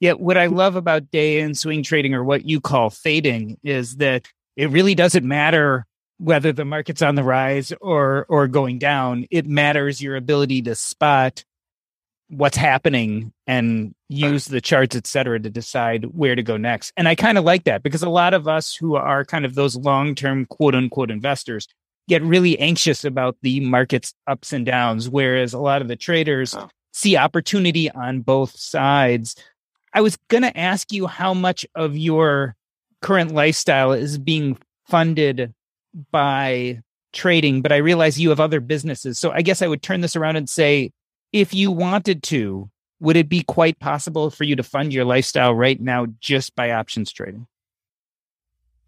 [0.00, 3.96] Yeah, what I love about day and swing trading or what you call fading is
[3.96, 4.26] that
[4.56, 5.86] it really doesn't matter
[6.18, 9.26] whether the market's on the rise or or going down.
[9.30, 11.44] It matters your ability to spot
[12.28, 16.92] what's happening and use the charts, et cetera, to decide where to go next.
[16.96, 19.54] And I kind of like that because a lot of us who are kind of
[19.54, 21.66] those long term quote unquote investors
[22.08, 26.54] get really anxious about the market's ups and downs, whereas a lot of the traders
[26.54, 26.68] oh.
[26.92, 29.36] See opportunity on both sides.
[29.92, 32.56] I was going to ask you how much of your
[33.00, 35.54] current lifestyle is being funded
[36.10, 39.18] by trading, but I realize you have other businesses.
[39.18, 40.92] So I guess I would turn this around and say,
[41.32, 45.54] if you wanted to, would it be quite possible for you to fund your lifestyle
[45.54, 47.46] right now just by options trading?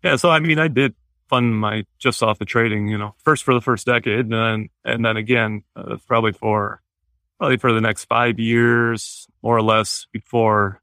[0.04, 0.94] Yeah, so I mean, I did
[1.28, 4.68] fund my just off the trading, you know, first for the first decade, and then
[4.84, 6.81] and then again, uh, probably for
[7.42, 10.80] probably for the next five years, more or less, before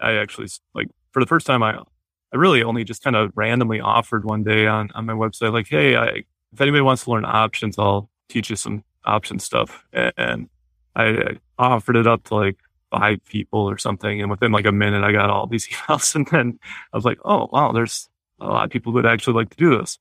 [0.00, 3.80] I actually like for the first time, I I really only just kind of randomly
[3.80, 7.24] offered one day on on my website, like, hey, I, if anybody wants to learn
[7.24, 10.48] options, I'll teach you some option stuff, and
[10.96, 12.56] I offered it up to like
[12.90, 14.20] five people or something.
[14.20, 16.16] And within like a minute, I got all these emails.
[16.16, 16.58] And then
[16.92, 18.08] I was like, oh, wow, there's
[18.40, 20.00] a lot of people who would actually like to do this.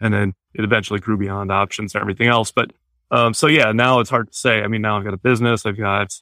[0.00, 2.52] And then it eventually grew beyond options and everything else.
[2.52, 2.72] But,
[3.14, 4.62] um, so yeah, now it's hard to say.
[4.62, 5.64] I mean, now I've got a business.
[5.64, 6.12] I've got,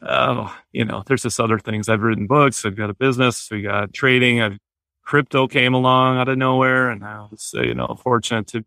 [0.00, 1.90] oh, you know, there's just other things.
[1.90, 2.64] I've written books.
[2.64, 3.48] I've got a business.
[3.50, 4.40] We got trading.
[4.40, 4.58] I've,
[5.02, 6.88] crypto came along out of nowhere.
[6.88, 8.64] And I was, uh, you know, fortunate to,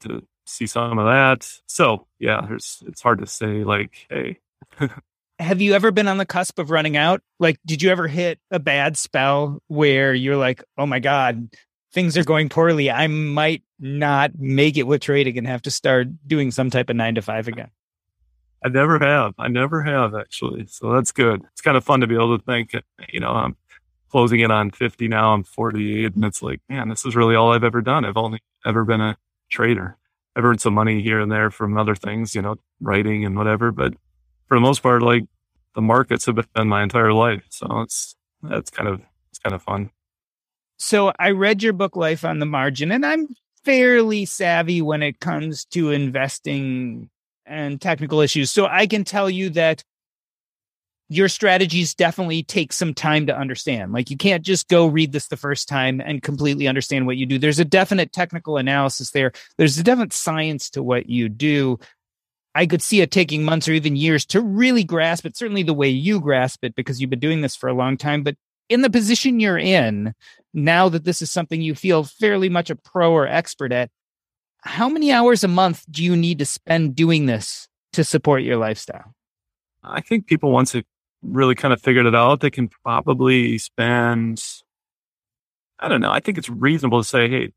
[0.00, 1.48] to see some of that.
[1.66, 4.38] So yeah, there's it's hard to say like, hey.
[5.40, 7.22] Have you ever been on the cusp of running out?
[7.38, 11.48] Like, did you ever hit a bad spell where you're like, oh my God,
[11.98, 12.92] things are going poorly.
[12.92, 16.94] I might not make it with trading and have to start doing some type of
[16.94, 17.70] nine to five again.
[18.64, 19.34] I never have.
[19.36, 20.66] I never have actually.
[20.68, 21.42] So that's good.
[21.50, 22.72] It's kind of fun to be able to think,
[23.08, 23.56] you know, I'm
[24.10, 25.34] closing in on 50 now.
[25.34, 28.04] I'm 48 and it's like, man, this is really all I've ever done.
[28.04, 29.16] I've only ever been a
[29.50, 29.96] trader.
[30.36, 33.72] I've earned some money here and there from other things, you know, writing and whatever.
[33.72, 33.94] But
[34.46, 35.24] for the most part, like
[35.74, 37.42] the markets have been my entire life.
[37.50, 39.90] So it's, that's kind of, it's kind of fun.
[40.78, 43.28] So I read your book, Life on the Margin, and I'm
[43.64, 47.10] fairly savvy when it comes to investing
[47.44, 48.50] and technical issues.
[48.50, 49.82] So I can tell you that
[51.10, 53.92] your strategies definitely take some time to understand.
[53.92, 57.26] Like you can't just go read this the first time and completely understand what you
[57.26, 57.38] do.
[57.38, 59.32] There's a definite technical analysis there.
[59.56, 61.78] There's a definite science to what you do.
[62.54, 65.74] I could see it taking months or even years to really grasp it, certainly the
[65.74, 68.22] way you grasp it, because you've been doing this for a long time.
[68.22, 68.36] But
[68.68, 70.12] in the position you're in,
[70.54, 73.90] now that this is something you feel fairly much a pro or expert at,
[74.62, 78.56] how many hours a month do you need to spend doing this to support your
[78.56, 79.14] lifestyle?
[79.82, 80.86] I think people once it
[81.22, 84.42] really kind of figured it out, they can probably spend,
[85.78, 87.52] I don't know, I think it's reasonable to say, hey,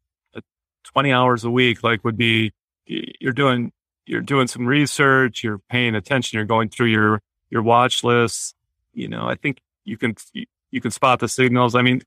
[0.84, 2.54] 20 hours a week, like would be,
[2.86, 3.72] you're doing,
[4.06, 8.54] you're doing some research, you're paying attention, you're going through your, your watch lists.
[8.94, 11.76] You know, I think you can, you can spot the signals.
[11.76, 12.02] I mean,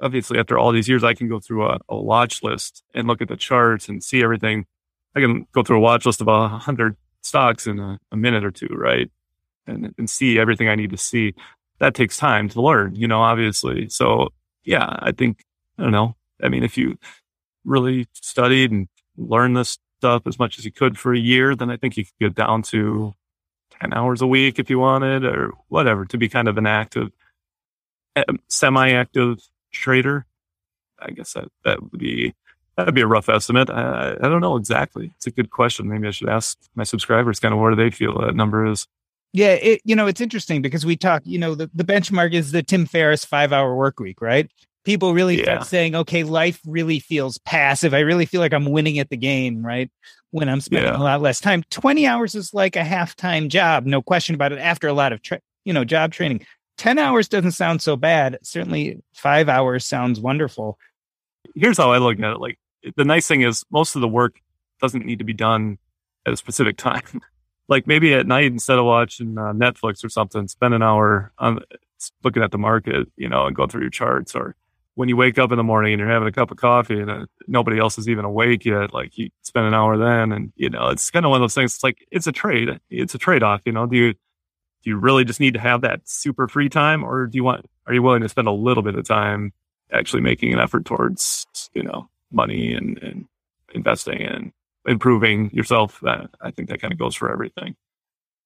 [0.00, 3.22] obviously after all these years, I can go through a, a watch list and look
[3.22, 4.66] at the charts and see everything.
[5.14, 8.44] I can go through a watch list of a hundred stocks in a, a minute
[8.44, 9.10] or two, right?
[9.68, 11.34] and, and see everything I need to see.
[11.78, 13.88] That takes time to learn, you know, obviously.
[13.88, 14.30] So
[14.64, 15.44] yeah, I think,
[15.78, 16.16] I don't know.
[16.42, 16.98] I mean, if you
[17.64, 21.70] really studied and learned this stuff as much as you could for a year, then
[21.70, 23.14] I think you could get down to
[23.80, 27.10] 10 hours a week if you wanted or whatever to be kind of an active,
[28.16, 29.38] eh, semi active
[29.72, 30.26] trader.
[30.98, 32.34] I guess that, that would be,
[32.76, 33.70] that'd be a rough estimate.
[33.70, 35.12] I, I don't know exactly.
[35.16, 35.88] It's a good question.
[35.88, 38.86] Maybe I should ask my subscribers kind of where do they feel that number is.
[39.32, 42.52] Yeah, it, you know, it's interesting because we talk, you know, the, the benchmark is
[42.52, 44.50] the Tim Ferriss five hour work week, right?
[44.84, 45.44] People really yeah.
[45.44, 47.92] start saying, okay, life really feels passive.
[47.92, 49.90] I really feel like I'm winning at the game, right?
[50.30, 50.98] When I'm spending yeah.
[50.98, 51.62] a lot less time.
[51.70, 55.12] 20 hours is like a half time job, no question about it, after a lot
[55.12, 56.46] of, tra- you know, job training.
[56.78, 58.38] 10 hours doesn't sound so bad.
[58.42, 60.78] Certainly five hours sounds wonderful.
[61.54, 62.40] Here's how I look at it.
[62.40, 62.58] Like
[62.96, 64.40] the nice thing is most of the work
[64.80, 65.78] doesn't need to be done
[66.26, 67.20] at a specific time
[67.68, 71.60] like maybe at night instead of watching uh, Netflix or something, spend an hour on
[72.24, 74.34] looking at the market, you know, and go through your charts.
[74.34, 74.56] Or
[74.94, 77.10] when you wake up in the morning and you're having a cup of coffee and
[77.10, 80.70] uh, nobody else is even awake yet, like you spend an hour then, and you
[80.70, 81.74] know, it's kind of one of those things.
[81.74, 82.80] It's like it's a trade.
[82.90, 83.60] It's a trade off.
[83.66, 84.14] You know, do you
[84.82, 87.66] do you really just need to have that super free time, or do you want?
[87.86, 89.52] Are you willing to spend a little bit of time
[89.92, 93.24] actually making an effort towards you know money and, and
[93.74, 94.52] investing and
[94.86, 96.02] improving yourself.
[96.04, 97.76] Uh, I think that kind of goes for everything.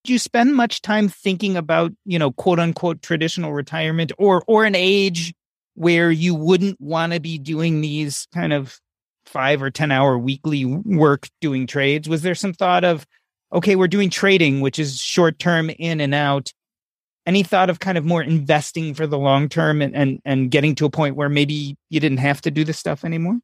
[0.04, 4.64] Do you spend much time thinking about, you know, quote unquote traditional retirement or or
[4.64, 5.32] an age
[5.74, 8.80] where you wouldn't want to be doing these kind of
[9.24, 12.08] five or 10 hour weekly work doing trades?
[12.08, 13.06] Was there some thought of,
[13.52, 16.52] okay, we're doing trading, which is short term in and out?
[17.24, 20.74] Any thought of kind of more investing for the long term and, and, and getting
[20.76, 23.38] to a point where maybe you didn't have to do this stuff anymore?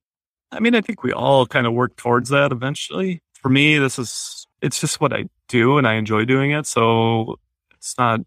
[0.51, 3.23] I mean, I think we all kind of work towards that eventually.
[3.35, 6.67] For me, this is, it's just what I do and I enjoy doing it.
[6.67, 7.39] So
[7.77, 8.21] it's not,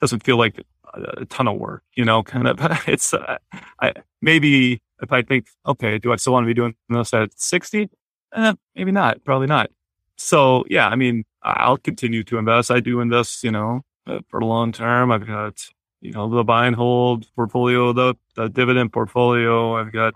[0.00, 0.62] doesn't feel like
[0.94, 3.38] a, a ton of work, you know, kind of, it's, uh,
[3.80, 7.30] I, maybe if I think, okay, do I still want to be doing this at
[7.38, 7.90] 60?
[8.34, 9.70] Eh, maybe not, probably not.
[10.16, 12.70] So yeah, I mean, I'll continue to invest.
[12.70, 15.12] I do invest, you know, uh, for the long term.
[15.12, 15.64] I've got,
[16.00, 19.76] you know, the buy and hold portfolio, the, the dividend portfolio.
[19.76, 20.14] I've got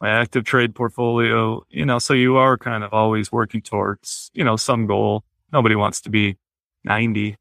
[0.00, 4.44] my active trade portfolio, you know, so you are kind of always working towards, you
[4.44, 5.24] know, some goal.
[5.52, 6.36] Nobody wants to be
[6.84, 7.36] 90,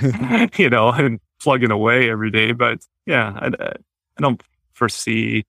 [0.56, 2.52] you know, and plugging away every day.
[2.52, 5.44] But yeah, I, I don't foresee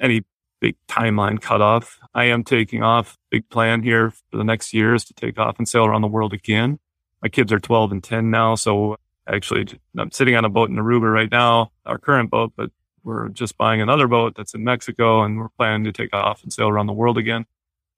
[0.00, 0.22] any
[0.62, 1.98] big timeline cutoff.
[2.14, 3.18] I am taking off.
[3.30, 6.08] Big plan here for the next year is to take off and sail around the
[6.08, 6.78] world again.
[7.20, 8.54] My kids are 12 and 10 now.
[8.54, 8.96] So
[9.26, 9.66] actually
[9.98, 12.70] I'm sitting on a boat in Aruba right now, our current boat, but
[13.02, 16.52] we're just buying another boat that's in Mexico and we're planning to take off and
[16.52, 17.44] sail around the world again.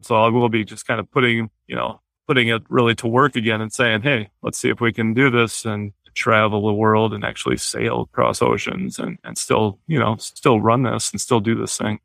[0.00, 3.36] So I will be just kind of putting, you know, putting it really to work
[3.36, 7.12] again and saying, Hey, let's see if we can do this and travel the world
[7.12, 11.40] and actually sail across oceans and, and still, you know, still run this and still
[11.40, 12.00] do this thing.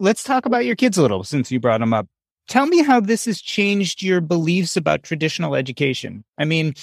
[0.00, 2.06] Let's talk about your kids a little since you brought them up.
[2.46, 6.24] Tell me how this has changed your beliefs about traditional education.
[6.38, 6.74] I mean,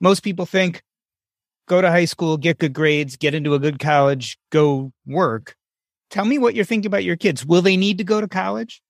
[0.00, 0.82] most people think
[1.66, 5.56] go to high school, get good grades, get into a good college, go work.
[6.10, 7.44] Tell me what you're thinking about your kids.
[7.44, 8.80] Will they need to go to college?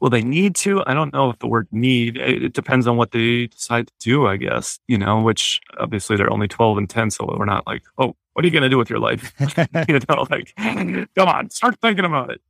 [0.00, 0.82] Will they need to?
[0.86, 4.26] I don't know if the word need, it, depends on what they decide to do,
[4.26, 7.10] I guess, you know, which obviously they're only 12 and 10.
[7.10, 9.34] So we're not like, oh, what are you going to do with your life?
[9.88, 10.54] you know, like,
[11.14, 12.40] come on, start thinking about it.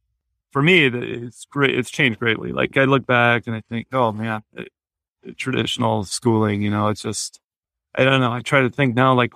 [0.52, 1.76] For me, it's great.
[1.78, 2.52] It's changed greatly.
[2.52, 4.68] Like I look back and I think, oh man, it,
[5.36, 7.40] traditional schooling, you know, it's just,
[7.94, 8.32] I don't know.
[8.32, 9.32] I try to think now, like,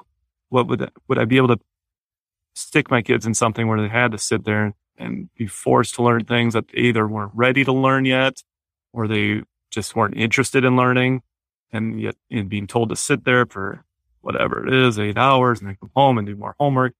[0.50, 1.58] what would would I be able to
[2.54, 6.02] stick my kids in something where they had to sit there and be forced to
[6.02, 8.42] learn things that they either weren't ready to learn yet,
[8.92, 11.22] or they just weren't interested in learning,
[11.72, 13.84] and yet in being told to sit there for
[14.20, 16.94] whatever it is, eight hours, and then come home and do more homework.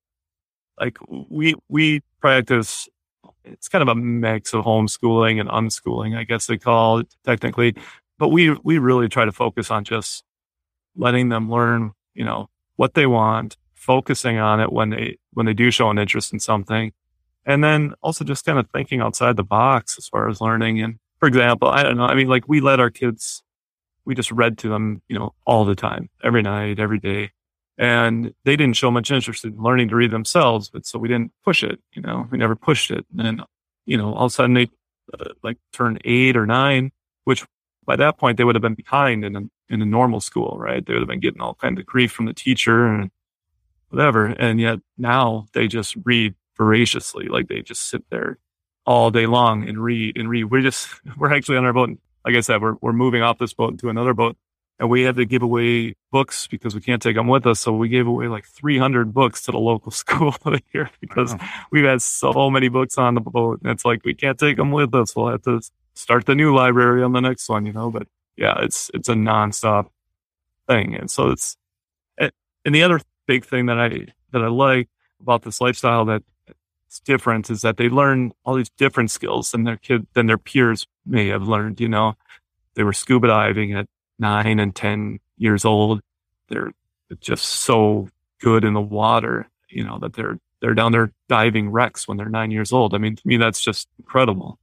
[0.81, 2.89] Like we we practice.
[3.47, 7.75] It's kind of a mix of homeschooling and unschooling, I guess they call it technically.
[8.19, 10.25] But we we really try to focus on just
[10.97, 15.55] letting them learn, you know, what they want, focusing on it when they, when they
[15.55, 16.93] do show an interest in something.
[17.45, 20.81] And then also just kind of thinking outside the box as far as learning.
[20.81, 22.05] And for example, I don't know.
[22.05, 23.43] I mean, like we let our kids,
[24.05, 27.31] we just read to them, you know, all the time, every night, every day.
[27.79, 31.33] And they didn't show much interest in learning to read themselves, but so we didn't
[31.45, 33.05] push it, you know, we never pushed it.
[33.19, 33.43] And,
[33.85, 34.69] you know, all of a sudden they
[35.19, 36.91] uh, like turn eight or nine,
[37.25, 37.45] which
[37.85, 40.85] by that point they would have been behind in a, in a normal school, right?
[40.85, 43.11] They would have been getting all kind of grief from the teacher and
[43.91, 44.27] whatever.
[44.27, 47.29] And yet now they just read voraciously.
[47.29, 48.39] Like they just sit there
[48.87, 50.45] all day long and read and read.
[50.45, 51.91] We're just, we're actually on our boat.
[52.25, 54.37] Like I said, we're, we're moving off this boat into another boat
[54.79, 57.61] and we had to give away books because we can't take them with us.
[57.61, 60.35] So we gave away like 300 books to the local school
[60.73, 61.49] here because wow.
[61.71, 63.61] we've had so many books on the boat.
[63.63, 65.17] And it's like, we can't take them with us.
[65.17, 65.63] We'll have to
[65.95, 68.07] start the new library on the next one, you know, but
[68.37, 69.89] yeah, it's, it's a nonstop
[70.67, 70.95] thing.
[70.95, 71.57] And so it's,
[72.19, 74.89] and the other big thing that I, that I like
[75.21, 76.23] about this lifestyle that
[76.87, 80.37] it's different is that they learn all these different skills than their kid, than their
[80.37, 82.15] peers may have learned, you know,
[82.75, 83.89] they were scuba diving at
[84.19, 86.01] nine and 10 years old.
[86.49, 86.73] They're
[87.21, 88.09] just so
[88.41, 92.29] good in the water, you know, that they're, they're down there diving wrecks when they're
[92.29, 92.95] nine years old.
[92.95, 94.59] I mean, to me, that's just incredible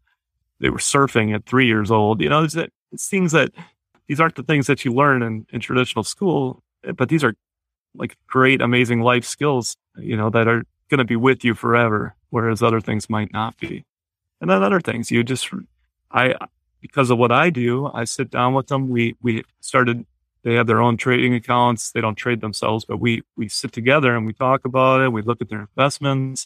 [0.63, 2.21] they were surfing at three years old.
[2.21, 3.51] You know, it's, it's things that
[4.07, 6.63] these aren't the things that you learn in, in traditional school,
[6.95, 7.35] but these are
[7.93, 12.15] like great, amazing life skills, you know, that are going to be with you forever,
[12.29, 13.83] whereas other things might not be.
[14.39, 15.49] And then other things, you just,
[16.11, 16.35] I,
[16.83, 18.89] because of what I do, I sit down with them.
[18.89, 20.05] We, we started,
[20.43, 21.91] they have their own trading accounts.
[21.91, 25.13] They don't trade themselves, but we, we sit together and we talk about it.
[25.13, 26.45] We look at their investments.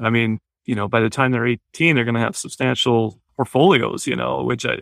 [0.00, 4.06] I mean, you know, by the time they're 18, they're going to have substantial portfolios,
[4.06, 4.78] you know, which I,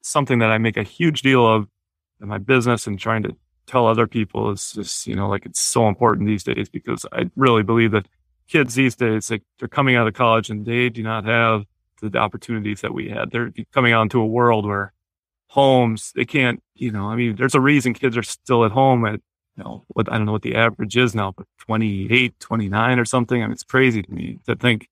[0.00, 1.68] something that I make a huge deal of
[2.18, 3.36] in my business and trying to
[3.66, 7.30] tell other people is just, you know, like it's so important these days because I
[7.36, 8.08] really believe that
[8.48, 11.66] kids these days, like they're coming out of college and they do not have
[12.00, 13.30] the, the opportunities that we had.
[13.30, 14.92] They're coming out into a world where
[15.48, 19.04] homes, they can't, you know, I mean, there's a reason kids are still at home
[19.06, 19.20] at,
[19.56, 23.04] you know, what, I don't know what the average is now, but 28, 29 or
[23.04, 23.42] something.
[23.42, 24.88] I mean, it's crazy to me to think,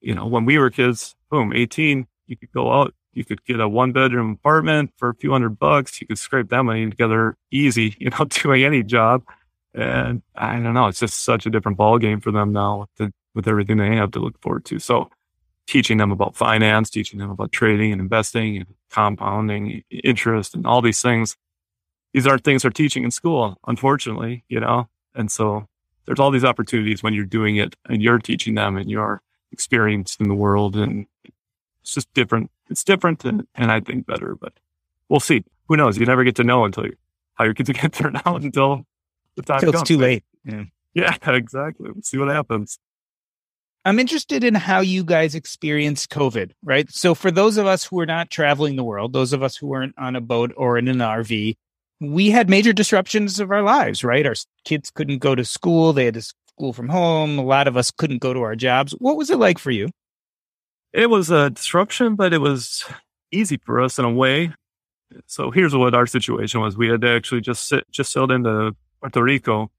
[0.00, 3.60] you know, when we were kids, boom, 18, you could go out, you could get
[3.60, 6.00] a one bedroom apartment for a few hundred bucks.
[6.00, 9.24] You could scrape that money together easy, you know, doing any job.
[9.74, 12.90] And I don't know, it's just such a different ball game for them now with,
[12.96, 14.78] the, with everything they have to look forward to.
[14.78, 15.10] So
[15.68, 20.80] teaching them about finance, teaching them about trading and investing and compounding interest and all
[20.80, 21.36] these things.
[22.14, 24.88] These aren't things they're teaching in school, unfortunately, you know?
[25.14, 25.68] And so
[26.06, 29.20] there's all these opportunities when you're doing it and you're teaching them and you're
[29.52, 30.74] experienced in the world.
[30.74, 31.06] And
[31.82, 32.50] it's just different.
[32.70, 34.54] It's different and, and I think better, but
[35.10, 35.44] we'll see.
[35.68, 35.98] Who knows?
[35.98, 36.96] You never get to know until you,
[37.34, 38.86] how your kids get turned out until
[39.36, 39.82] the time Until comes.
[39.82, 40.24] it's too late.
[40.46, 40.64] Yeah.
[40.94, 41.90] Yeah, exactly.
[41.94, 42.78] Let's see what happens.
[43.88, 46.90] I'm interested in how you guys experienced COVID, right?
[46.90, 49.66] So, for those of us who are not traveling the world, those of us who
[49.66, 51.56] weren't on a boat or in an RV,
[51.98, 54.26] we had major disruptions of our lives, right?
[54.26, 54.34] Our
[54.66, 57.38] kids couldn't go to school, they had to school from home.
[57.38, 58.92] A lot of us couldn't go to our jobs.
[58.98, 59.88] What was it like for you?
[60.92, 62.84] It was a disruption, but it was
[63.32, 64.52] easy for us in a way.
[65.24, 68.76] So here's what our situation was: we had to actually just sit, just sailed into
[69.00, 69.70] Puerto Rico,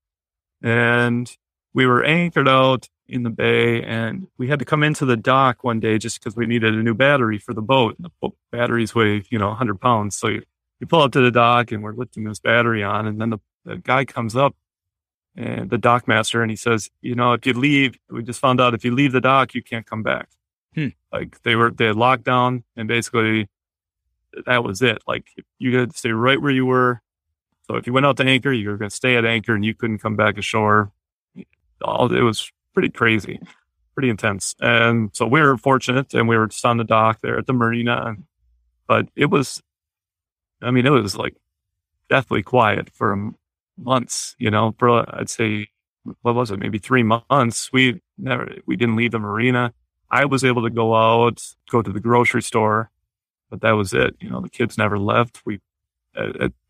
[0.63, 1.31] and
[1.75, 5.63] we were anchored out in the bay and we had to come into the dock
[5.63, 7.95] one day just because we needed a new battery for the boat.
[7.97, 10.15] And the batteries weigh, you know, 100 pounds.
[10.15, 10.43] So you,
[10.79, 13.07] you pull up to the dock and we're lifting this battery on.
[13.07, 14.55] And then the, the guy comes up
[15.35, 18.61] and the dock master and he says, you know, if you leave, we just found
[18.61, 20.29] out if you leave the dock, you can't come back.
[20.75, 20.89] Hmm.
[21.11, 23.49] Like they were, they had locked down and basically
[24.45, 25.01] that was it.
[25.07, 25.25] Like
[25.57, 27.01] you had to stay right where you were.
[27.67, 29.65] So if you went out to anchor, you were going to stay at anchor and
[29.65, 30.91] you couldn't come back ashore.
[31.81, 33.39] All it was pretty crazy,
[33.93, 34.55] pretty intense.
[34.59, 37.53] And so we were fortunate and we were just on the dock there at the
[37.53, 38.15] marina.
[38.87, 39.61] But it was,
[40.61, 41.35] I mean, it was like
[42.09, 43.31] deathly quiet for
[43.77, 45.67] months, you know, for I'd say,
[46.21, 46.59] what was it?
[46.59, 47.71] Maybe three months.
[47.71, 49.73] We never, we didn't leave the marina.
[50.09, 52.89] I was able to go out, go to the grocery store,
[53.49, 54.15] but that was it.
[54.19, 55.41] You know, the kids never left.
[55.45, 55.59] We,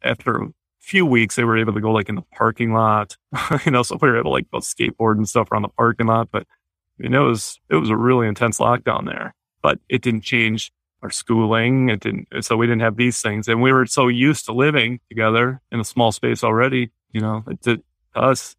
[0.04, 0.50] after
[0.80, 3.18] few weeks they were able to go like in the parking lot,
[3.66, 6.08] you know, so we were able to like go skateboard and stuff around the parking
[6.08, 6.30] lot.
[6.32, 10.22] But I mean, it was, it was a really intense lockdown there, but it didn't
[10.22, 10.72] change
[11.02, 11.90] our schooling.
[11.90, 15.00] It didn't, so we didn't have these things and we were so used to living
[15.10, 17.84] together in a small space already, you know, it did
[18.16, 18.56] to us.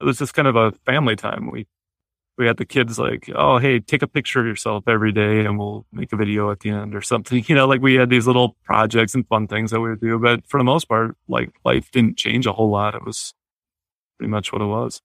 [0.00, 1.50] It was just kind of a family time.
[1.50, 1.66] We
[2.38, 5.58] we had the kids like, oh, hey, take a picture of yourself every day and
[5.58, 7.44] we'll make a video at the end or something.
[7.52, 10.18] You know, like we had these little projects and fun things that we would do.
[10.18, 12.94] But for the most part, like life didn't change a whole lot.
[12.94, 13.34] It was
[14.18, 15.02] pretty much what it was.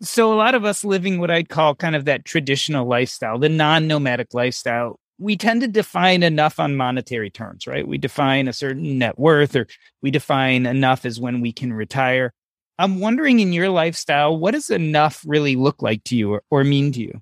[0.00, 3.48] So a lot of us living what I'd call kind of that traditional lifestyle, the
[3.48, 7.86] non-nomadic lifestyle, we tend to define enough on monetary terms, right?
[7.86, 9.66] We define a certain net worth or
[10.00, 12.32] we define enough as when we can retire.
[12.78, 16.64] I'm wondering in your lifestyle, what does enough really look like to you or, or
[16.64, 17.20] mean to you?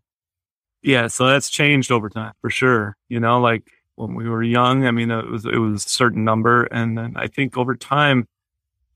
[0.82, 2.96] Yeah, so that's changed over time for sure.
[3.08, 6.24] You know, like when we were young, I mean, it was it was a certain
[6.24, 8.28] number, and then I think over time,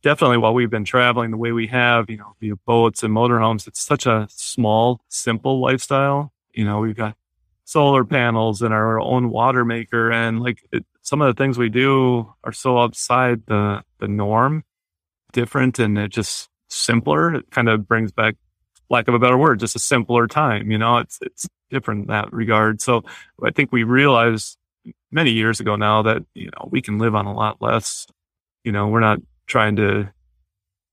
[0.03, 3.67] definitely while we've been traveling the way we have, you know, via boats and motorhomes,
[3.67, 6.33] it's such a small, simple lifestyle.
[6.55, 7.17] You know, we've got
[7.65, 11.71] solar panels and our own water maker, and like it, some of the things we
[11.71, 14.65] do are so outside the the norm,
[15.33, 17.35] different, and it just simpler.
[17.35, 18.37] It kind of brings back,
[18.89, 20.71] lack of a better word, just a simpler time.
[20.71, 22.81] You know, it's it's different in that regard.
[22.81, 23.03] So
[23.45, 24.57] I think we realized
[25.11, 28.07] many years ago now that you know we can live on a lot less.
[28.65, 30.11] You know, we're not trying to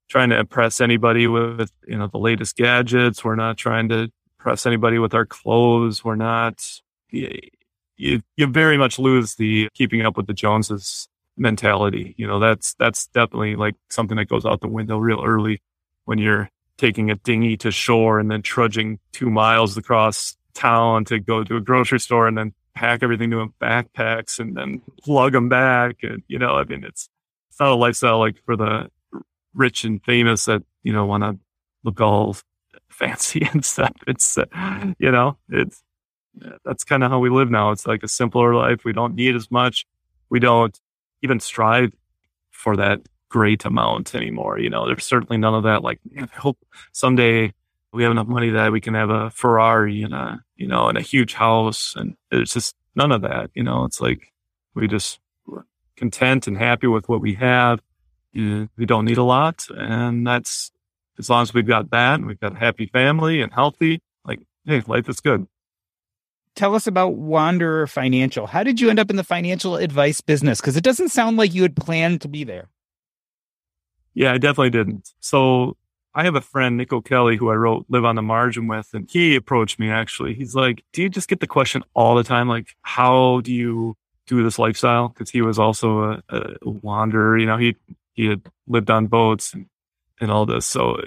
[0.09, 3.23] trying to impress anybody with you know the latest gadgets.
[3.23, 4.09] We're not trying to
[4.39, 6.03] impress anybody with our clothes.
[6.03, 6.63] We're not.
[7.09, 7.39] You,
[7.99, 12.15] you, you very much lose the keeping up with the Joneses mentality.
[12.17, 15.61] You know, that's that's definitely like something that goes out the window real early
[16.05, 21.19] when you're taking a dinghy to shore and then trudging two miles across town to
[21.19, 25.49] go to a grocery store and then pack everything to backpacks and then plug them
[25.49, 25.97] back.
[26.03, 27.09] And, you know, I mean, it's,
[27.49, 28.89] it's not a lifestyle like for the
[29.53, 31.37] rich and famous that, you know, want to
[31.83, 32.37] look all
[32.89, 33.93] fancy and stuff.
[34.05, 34.45] It's, uh,
[34.99, 35.81] you know, it's,
[36.63, 37.71] that's kind of how we live now.
[37.71, 38.85] It's like a simpler life.
[38.85, 39.87] We don't need as much.
[40.29, 40.79] We don't
[41.21, 41.91] even strive
[42.51, 44.59] for that great amount anymore.
[44.59, 45.83] You know, there's certainly none of that.
[45.83, 46.57] Like, man, I hope
[46.91, 47.53] someday
[47.93, 50.97] we have enough money that we can have a Ferrari and a, you know, and
[50.97, 51.95] a huge house.
[51.95, 53.49] And it's just none of that.
[53.53, 54.33] You know, it's like
[54.75, 55.19] we just
[55.95, 57.81] content and happy with what we have.
[58.33, 59.65] we don't need a lot.
[59.75, 60.71] And that's
[61.17, 64.39] as long as we've got that and we've got a happy family and healthy, like,
[64.65, 65.47] hey, life is good.
[66.57, 68.47] Tell us about Wanderer Financial.
[68.47, 70.59] How did you end up in the financial advice business?
[70.59, 72.67] Because it doesn't sound like you had planned to be there.
[74.15, 75.13] Yeah, I definitely didn't.
[75.19, 75.77] So
[76.15, 79.07] I have a friend, Nick O'Kelly, who I wrote Life on the Margin with, and
[79.07, 80.33] he approached me actually.
[80.33, 82.49] He's like, Do you just get the question all the time?
[82.49, 83.95] Like, how do you
[84.25, 85.09] do this lifestyle?
[85.09, 87.37] Because he was also a, a, wanderer.
[87.37, 87.75] You know, he
[88.13, 89.67] he had lived on boats and,
[90.19, 90.65] and all this.
[90.65, 90.99] So,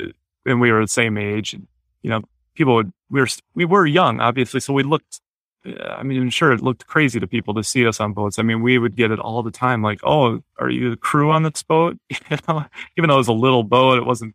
[0.47, 1.67] and we were the same age, and
[2.03, 2.23] you know,
[2.55, 5.21] people would we were we were young, obviously, so we looked.
[5.65, 8.39] I mean, sure, it looked crazy to people to see us on boats.
[8.39, 11.31] I mean, we would get it all the time, like, "Oh, are you the crew
[11.31, 11.99] on this boat?"
[12.31, 12.65] You know,
[12.97, 14.35] even though it was a little boat, it wasn't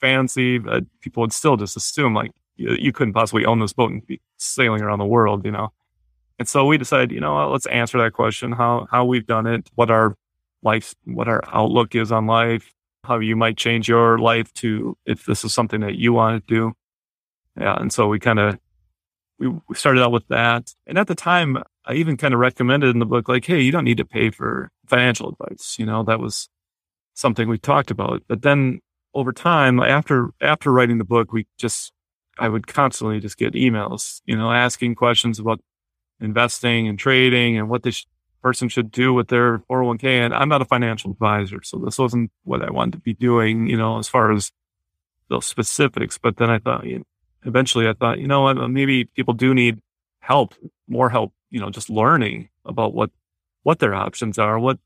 [0.00, 3.90] fancy, but people would still just assume like you, you couldn't possibly own this boat
[3.90, 5.72] and be sailing around the world, you know.
[6.38, 9.46] And so we decided, you know what, let's answer that question: how how we've done
[9.46, 10.16] it, what our
[10.62, 12.74] life, what our outlook is on life,
[13.04, 16.54] how you might change your life to if this is something that you want to
[16.54, 16.74] do.
[17.58, 18.58] Yeah, and so we kind of
[19.38, 22.90] we, we started out with that, and at the time, I even kind of recommended
[22.90, 25.76] in the book, like, hey, you don't need to pay for financial advice.
[25.78, 26.48] You know, that was
[27.14, 28.22] something we talked about.
[28.28, 28.80] But then
[29.14, 31.92] over time, after after writing the book, we just
[32.38, 35.60] I would constantly just get emails, you know, asking questions about
[36.20, 38.06] investing and trading and what this
[38.42, 40.04] person should do with their 401k.
[40.04, 43.66] And I'm not a financial advisor, so this wasn't what I wanted to be doing,
[43.66, 44.52] you know, as far as
[45.28, 46.18] those specifics.
[46.18, 47.04] But then I thought, you know,
[47.46, 49.80] eventually I thought, you know maybe people do need
[50.20, 50.54] help,
[50.88, 53.10] more help, you know, just learning about what,
[53.62, 54.78] what their options are, what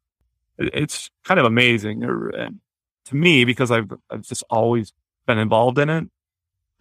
[0.59, 2.51] it's kind of amazing er,
[3.07, 4.93] to me because I've, I've just always
[5.27, 6.05] been involved in it.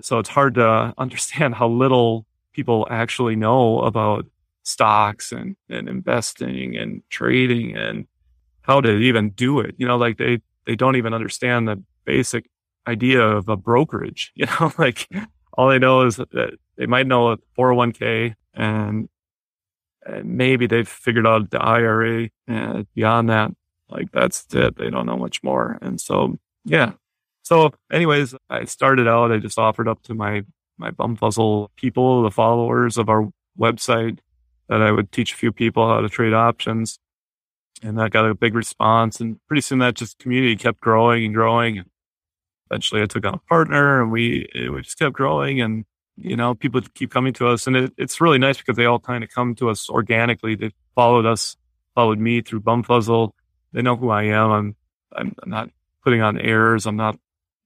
[0.02, 4.26] So it's hard to understand how little people actually know about
[4.64, 8.06] stocks and, and investing and trading and
[8.62, 9.76] how to even do it.
[9.78, 12.50] You know, like they, they don't even understand the basic
[12.88, 15.08] idea of a brokerage, you know, like
[15.60, 19.10] all they know is that they might know a 401k and,
[20.24, 23.52] maybe they've figured out the IRA and beyond that,
[23.90, 24.78] like that's it.
[24.78, 25.78] They don't know much more.
[25.82, 26.94] And so, yeah.
[27.44, 30.44] So anyways, I started out, I just offered up to my,
[30.78, 33.30] my bumfuzzle people, the followers of our
[33.60, 34.20] website
[34.68, 36.98] that I would teach a few people how to trade options.
[37.84, 39.20] And that got a big response.
[39.20, 41.84] And pretty soon that just community kept growing and growing.
[42.70, 45.86] Eventually I took on a partner and we, we just kept growing and,
[46.18, 49.00] you know, people keep coming to us and it, it's really nice because they all
[49.00, 50.56] kind of come to us organically.
[50.56, 51.56] They followed us,
[51.96, 53.32] followed me through Bumfuzzle
[53.74, 54.52] they know who I am.
[54.52, 54.76] I'm,
[55.16, 55.70] I'm, I'm not
[56.04, 56.86] putting on airs.
[56.86, 57.18] I'm not,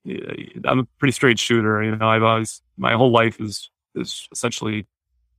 [0.05, 1.81] I'm a pretty straight shooter.
[1.83, 4.87] You know, I've always, my whole life is, is essentially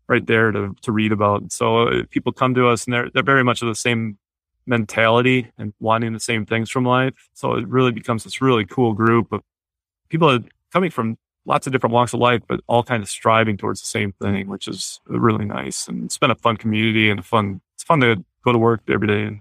[0.08, 1.52] right there to, to read about.
[1.52, 4.18] So uh, people come to us and they're, they're very much of the same
[4.66, 7.14] mentality and wanting the same things from life.
[7.34, 9.42] So it really becomes this really cool group of
[10.14, 10.38] people are
[10.72, 13.86] coming from lots of different walks of life, but all kind of striving towards the
[13.86, 15.88] same thing, which is really nice.
[15.88, 18.82] And it's been a fun community and a fun, it's fun to go to work
[18.88, 19.40] every day and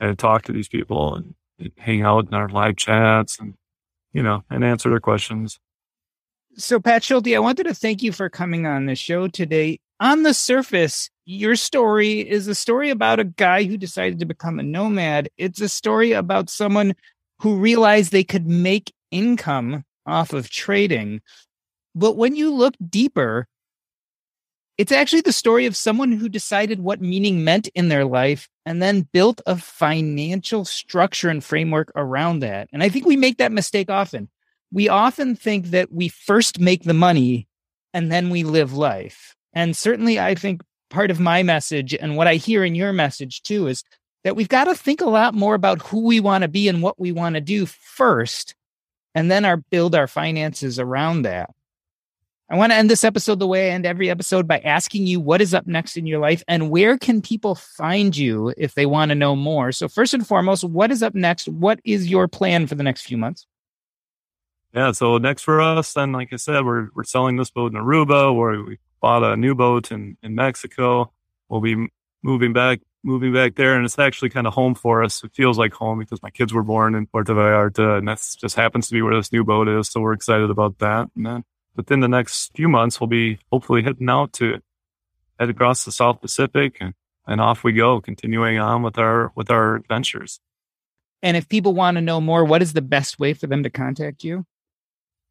[0.00, 3.54] and talk to these people and, and hang out in our live chats and,
[4.12, 5.58] you know, and answer their questions.
[6.56, 9.80] So, Pat Schulte, I wanted to thank you for coming on the show today.
[10.00, 14.58] On the surface, your story is a story about a guy who decided to become
[14.58, 15.28] a nomad.
[15.36, 16.94] It's a story about someone
[17.40, 21.20] who realized they could make income off of trading.
[21.94, 23.46] But when you look deeper,
[24.78, 28.80] it's actually the story of someone who decided what meaning meant in their life and
[28.80, 32.68] then built a financial structure and framework around that.
[32.72, 34.28] And I think we make that mistake often.
[34.72, 37.48] We often think that we first make the money
[37.92, 39.34] and then we live life.
[39.52, 43.42] And certainly, I think part of my message and what I hear in your message
[43.42, 43.82] too is
[44.24, 46.82] that we've got to think a lot more about who we want to be and
[46.82, 48.54] what we want to do first,
[49.14, 51.50] and then our build our finances around that.
[52.50, 55.20] I want to end this episode the way I end every episode by asking you
[55.20, 58.86] what is up next in your life and where can people find you if they
[58.86, 59.70] want to know more.
[59.70, 61.48] So, first and foremost, what is up next?
[61.48, 63.46] What is your plan for the next few months?
[64.72, 67.78] Yeah, so next for us, then, like I said, we're we're selling this boat in
[67.78, 71.12] Aruba, where we bought a new boat in in Mexico.
[71.50, 71.88] We'll be
[72.22, 75.22] moving back moving back there, and it's actually kind of home for us.
[75.24, 78.56] It feels like home because my kids were born in Puerto Vallarta, and that just
[78.56, 79.88] happens to be where this new boat is.
[79.88, 81.08] So we're excited about that.
[81.16, 81.44] And then
[81.76, 84.58] within the next few months, we'll be hopefully heading out to
[85.38, 86.94] head across the South Pacific and,
[87.26, 90.40] and off we go, continuing on with our with our adventures.
[91.22, 93.70] And if people want to know more, what is the best way for them to
[93.70, 94.44] contact you?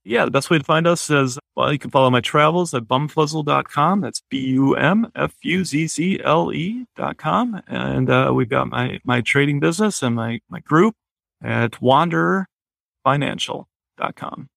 [0.07, 2.83] Yeah, the best way to find us is well, you can follow my travels at
[2.83, 3.99] bumfuzzle.com.
[3.99, 7.61] That's B U M F U Z Z L E.com.
[7.67, 10.95] And uh, we've got my, my trading business and my, my group
[11.43, 14.47] at wandererfinancial.com.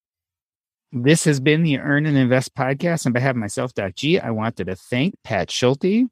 [0.93, 3.07] This has been the Earn and Invest podcast.
[3.07, 6.07] On behalf of myself.g, G, I wanted to thank Pat Schulte.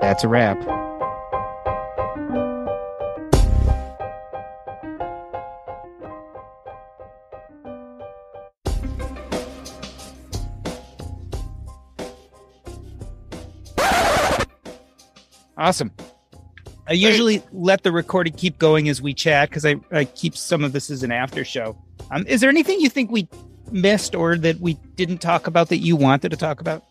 [0.00, 0.83] That's a wrap.
[15.56, 15.92] Awesome.
[16.86, 20.64] I usually let the recording keep going as we chat because I, I keep some
[20.64, 21.78] of this as an after show.
[22.10, 23.26] Um, is there anything you think we
[23.70, 26.84] missed or that we didn't talk about that you wanted to talk about?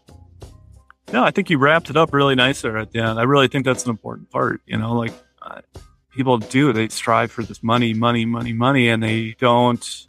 [1.11, 3.19] No, I think you wrapped it up really nice there at the end.
[3.19, 4.61] I really think that's an important part.
[4.65, 5.61] You know, like uh,
[6.11, 10.07] people do, they strive for this money, money, money, money, and they don't.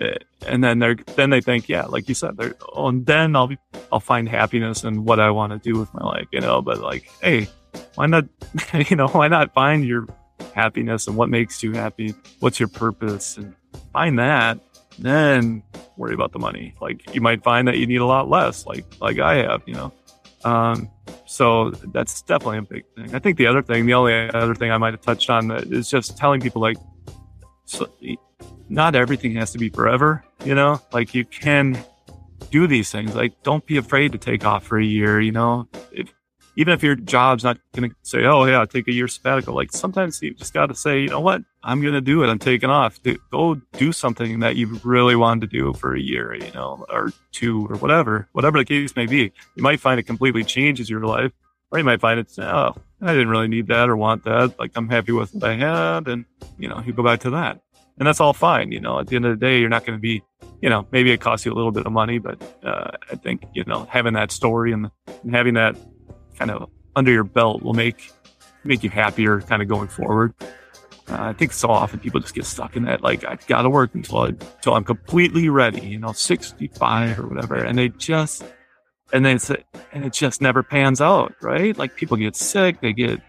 [0.00, 0.10] Uh,
[0.46, 3.48] and then they're then they think, yeah, like you said, they're, oh, and then I'll
[3.48, 3.58] be
[3.90, 6.28] I'll find happiness in what I want to do with my life.
[6.30, 7.48] You know, but like, hey,
[7.94, 8.24] why not?
[8.90, 10.06] You know, why not find your
[10.54, 12.14] happiness and what makes you happy?
[12.40, 13.36] What's your purpose?
[13.36, 13.54] And
[13.92, 14.58] find that,
[14.98, 15.62] then
[15.96, 16.74] worry about the money.
[16.80, 19.62] Like you might find that you need a lot less, like like I have.
[19.66, 19.92] You know.
[20.44, 20.88] Um,
[21.26, 23.14] so that's definitely a big thing.
[23.14, 25.90] I think the other thing, the only other thing I might have touched on is
[25.90, 26.76] just telling people like,
[27.64, 27.88] so,
[28.68, 30.24] not everything has to be forever.
[30.44, 31.82] You know, like you can
[32.50, 33.14] do these things.
[33.14, 35.20] Like, don't be afraid to take off for a year.
[35.20, 36.12] You know, if
[36.56, 39.72] even if your job's not going to say, "Oh yeah, take a year sabbatical," like
[39.72, 41.42] sometimes you just got to say, "You know what?
[41.62, 42.28] I'm going to do it.
[42.28, 42.98] I'm taking off.
[43.30, 47.12] Go do something that you really wanted to do for a year, you know, or
[47.32, 49.32] two, or whatever, whatever the case may be.
[49.56, 51.32] You might find it completely changes your life,
[51.70, 54.58] or you might find it's, oh, I didn't really need that or want that.
[54.58, 56.24] Like I'm happy with what I had, and
[56.58, 57.60] you know, you go back to that,
[57.98, 58.72] and that's all fine.
[58.72, 60.22] You know, at the end of the day, you're not going to be,
[60.62, 63.42] you know, maybe it costs you a little bit of money, but uh, I think
[63.54, 64.90] you know having that story and,
[65.24, 65.76] and having that
[66.38, 68.10] kind of under your belt will make
[68.64, 70.34] make you happier kind of going forward.
[71.08, 73.70] Uh, I think so often people just get stuck in that, like, I've got to
[73.70, 77.54] work until, I, until I'm completely ready, you know, 65 or whatever.
[77.54, 78.44] And they just,
[79.12, 81.76] and then it's, and it just never pans out, right?
[81.78, 83.20] Like people get sick, they get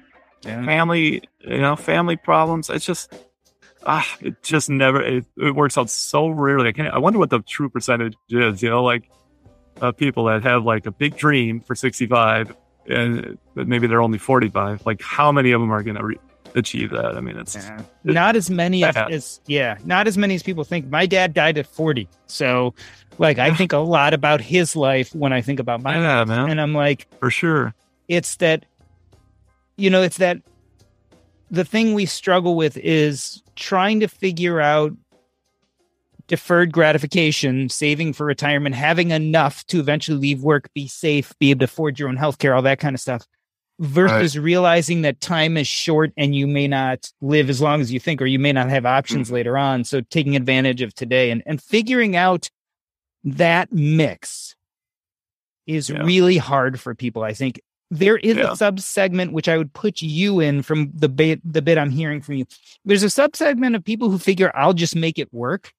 [0.43, 0.65] yeah.
[0.65, 2.71] family, you know, family problems.
[2.71, 3.13] It's just,
[3.85, 6.69] ah, it just never, it, it works out so rarely.
[6.69, 9.07] I can't, I wonder what the true percentage is, you know, like,
[9.81, 12.55] uh, people that have like a big dream for 65
[12.87, 16.19] and but maybe they're only 45 like how many of them are going to re-
[16.55, 17.17] achieve that?
[17.17, 17.81] I mean it's, yeah.
[18.03, 20.87] not as many as, as, yeah not as many as people think.
[20.87, 22.73] My dad died at 40 so
[23.19, 26.27] like i think a lot about his life when i think about my yeah, life
[26.27, 26.49] man.
[26.49, 27.73] and i'm like for sure.
[28.07, 28.65] it's that
[29.75, 30.37] you know it's that
[31.49, 34.93] the thing we struggle with is trying to figure out
[36.27, 41.59] deferred gratification, saving for retirement, having enough to eventually leave work, be safe, be able
[41.59, 43.25] to afford your own healthcare, all that kind of stuff,
[43.79, 44.43] versus right.
[44.43, 48.21] realizing that time is short and you may not live as long as you think,
[48.21, 49.35] or you may not have options mm-hmm.
[49.35, 49.83] later on.
[49.83, 52.49] So taking advantage of today and, and figuring out
[53.23, 54.55] that mix
[55.65, 56.03] is yeah.
[56.03, 57.23] really hard for people.
[57.23, 58.51] I think there is yeah.
[58.51, 61.89] a sub segment which I would put you in from the bit the bit I'm
[61.89, 62.45] hearing from you.
[62.83, 65.71] There's a sub segment of people who figure I'll just make it work.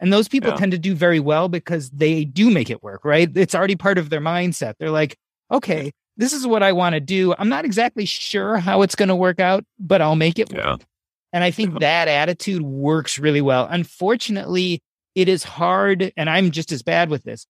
[0.00, 0.56] And those people yeah.
[0.56, 3.28] tend to do very well because they do make it work, right?
[3.36, 4.74] It's already part of their mindset.
[4.78, 5.16] They're like,
[5.50, 7.34] okay, this is what I want to do.
[7.38, 10.72] I'm not exactly sure how it's going to work out, but I'll make it yeah.
[10.72, 10.84] work.
[11.32, 13.66] And I think that attitude works really well.
[13.70, 14.80] Unfortunately,
[15.14, 17.46] it is hard, and I'm just as bad with this.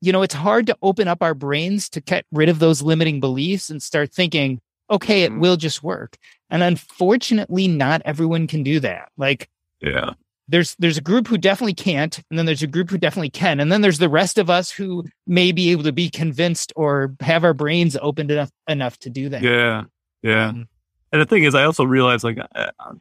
[0.00, 3.18] You know, it's hard to open up our brains to get rid of those limiting
[3.18, 5.40] beliefs and start thinking, okay, it mm-hmm.
[5.40, 6.16] will just work.
[6.50, 9.08] And unfortunately, not everyone can do that.
[9.16, 9.48] Like,
[9.80, 10.12] yeah
[10.48, 13.60] there's there's a group who definitely can't and then there's a group who definitely can
[13.60, 17.14] and then there's the rest of us who may be able to be convinced or
[17.20, 19.42] have our brains opened enough enough to do that.
[19.42, 19.84] Yeah
[20.22, 20.48] yeah.
[20.48, 20.68] Um,
[21.12, 22.38] and the thing is i also realize like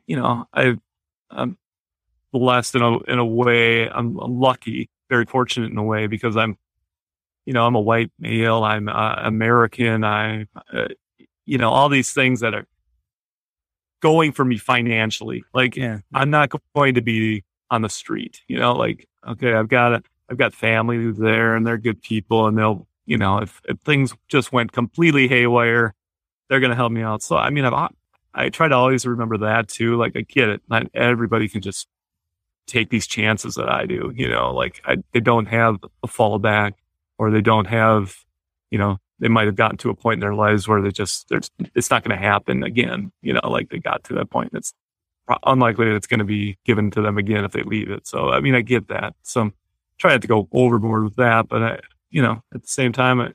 [0.07, 0.75] you know i
[1.31, 1.57] i'm
[2.31, 6.57] blessed in a in a way i'm lucky very fortunate in a way because i'm
[7.45, 10.87] you know i'm a white male i'm uh, american i uh,
[11.45, 12.65] you know all these things that are
[14.05, 15.43] going for me financially.
[15.51, 15.97] Like yeah.
[16.13, 20.03] I'm not going to be on the street, you know, like, okay, I've got a,
[20.29, 24.13] I've got family there and they're good people and they'll, you know, if, if things
[24.27, 25.95] just went completely haywire,
[26.47, 27.23] they're going to help me out.
[27.23, 27.89] So, I mean, I've,
[28.35, 29.97] I try to always remember that too.
[29.97, 30.61] Like I get it.
[30.69, 31.87] Not everybody can just
[32.67, 36.73] take these chances that I do, you know, like I, they don't have a fallback
[37.17, 38.15] or they don't have,
[38.69, 41.31] you know, they might have gotten to a point in their lives where they just
[41.73, 44.73] it's not going to happen again you know like they got to that point it's
[45.45, 48.29] unlikely that it's going to be given to them again if they leave it so
[48.29, 49.53] i mean i get that so i'm
[49.97, 53.33] trying to go overboard with that but i you know at the same time I,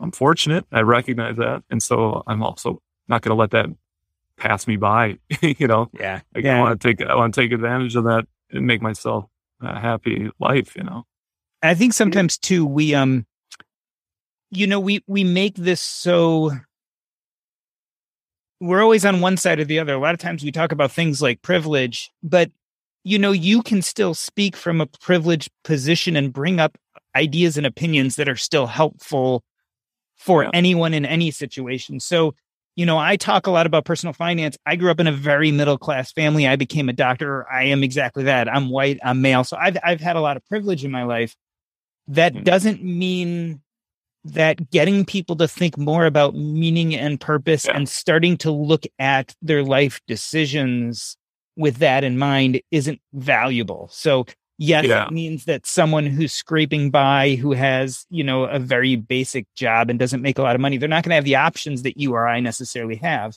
[0.00, 3.66] i'm fortunate i recognize that and so i'm also not going to let that
[4.36, 6.56] pass me by you know yeah like yeah.
[6.56, 9.26] i want to take i want to take advantage of that and make myself
[9.60, 11.04] a happy life, you know.
[11.62, 13.26] I think sometimes too we um
[14.50, 16.52] you know we we make this so
[18.60, 19.94] we're always on one side or the other.
[19.94, 22.50] A lot of times we talk about things like privilege, but
[23.04, 26.78] you know, you can still speak from a privileged position and bring up
[27.14, 29.44] ideas and opinions that are still helpful
[30.16, 30.50] for yeah.
[30.54, 32.00] anyone in any situation.
[32.00, 32.34] So,
[32.76, 34.56] you know, I talk a lot about personal finance.
[34.64, 36.48] I grew up in a very middle class family.
[36.48, 37.46] I became a doctor.
[37.52, 38.48] I am exactly that.
[38.48, 39.44] I'm white, I'm male.
[39.44, 41.36] So I've I've had a lot of privilege in my life.
[42.08, 42.44] That mm-hmm.
[42.44, 43.60] doesn't mean
[44.24, 47.76] that getting people to think more about meaning and purpose yeah.
[47.76, 51.16] and starting to look at their life decisions
[51.56, 53.88] with that in mind isn't valuable.
[53.92, 54.26] So
[54.58, 55.06] yes, yeah.
[55.06, 59.90] it means that someone who's scraping by, who has, you know, a very basic job
[59.90, 61.98] and doesn't make a lot of money, they're not going to have the options that
[61.98, 63.36] you or I necessarily have.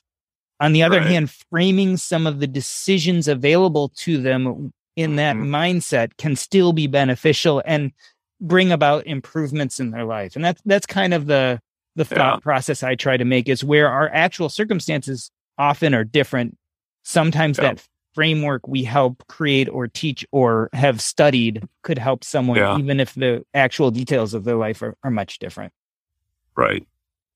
[0.59, 1.07] On the other right.
[1.07, 5.53] hand, framing some of the decisions available to them in that mm-hmm.
[5.53, 7.91] mindset can still be beneficial and
[8.39, 10.35] bring about improvements in their life.
[10.35, 11.59] And that's that's kind of the
[11.95, 12.43] the thought yeah.
[12.43, 16.57] process I try to make is where our actual circumstances often are different.
[17.03, 17.73] Sometimes yeah.
[17.73, 22.77] that framework we help create or teach or have studied could help someone, yeah.
[22.77, 25.73] even if the actual details of their life are, are much different.
[26.55, 26.87] Right.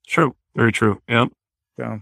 [0.07, 0.35] True.
[0.55, 1.01] Very true.
[1.07, 1.25] Yeah.
[1.79, 2.01] So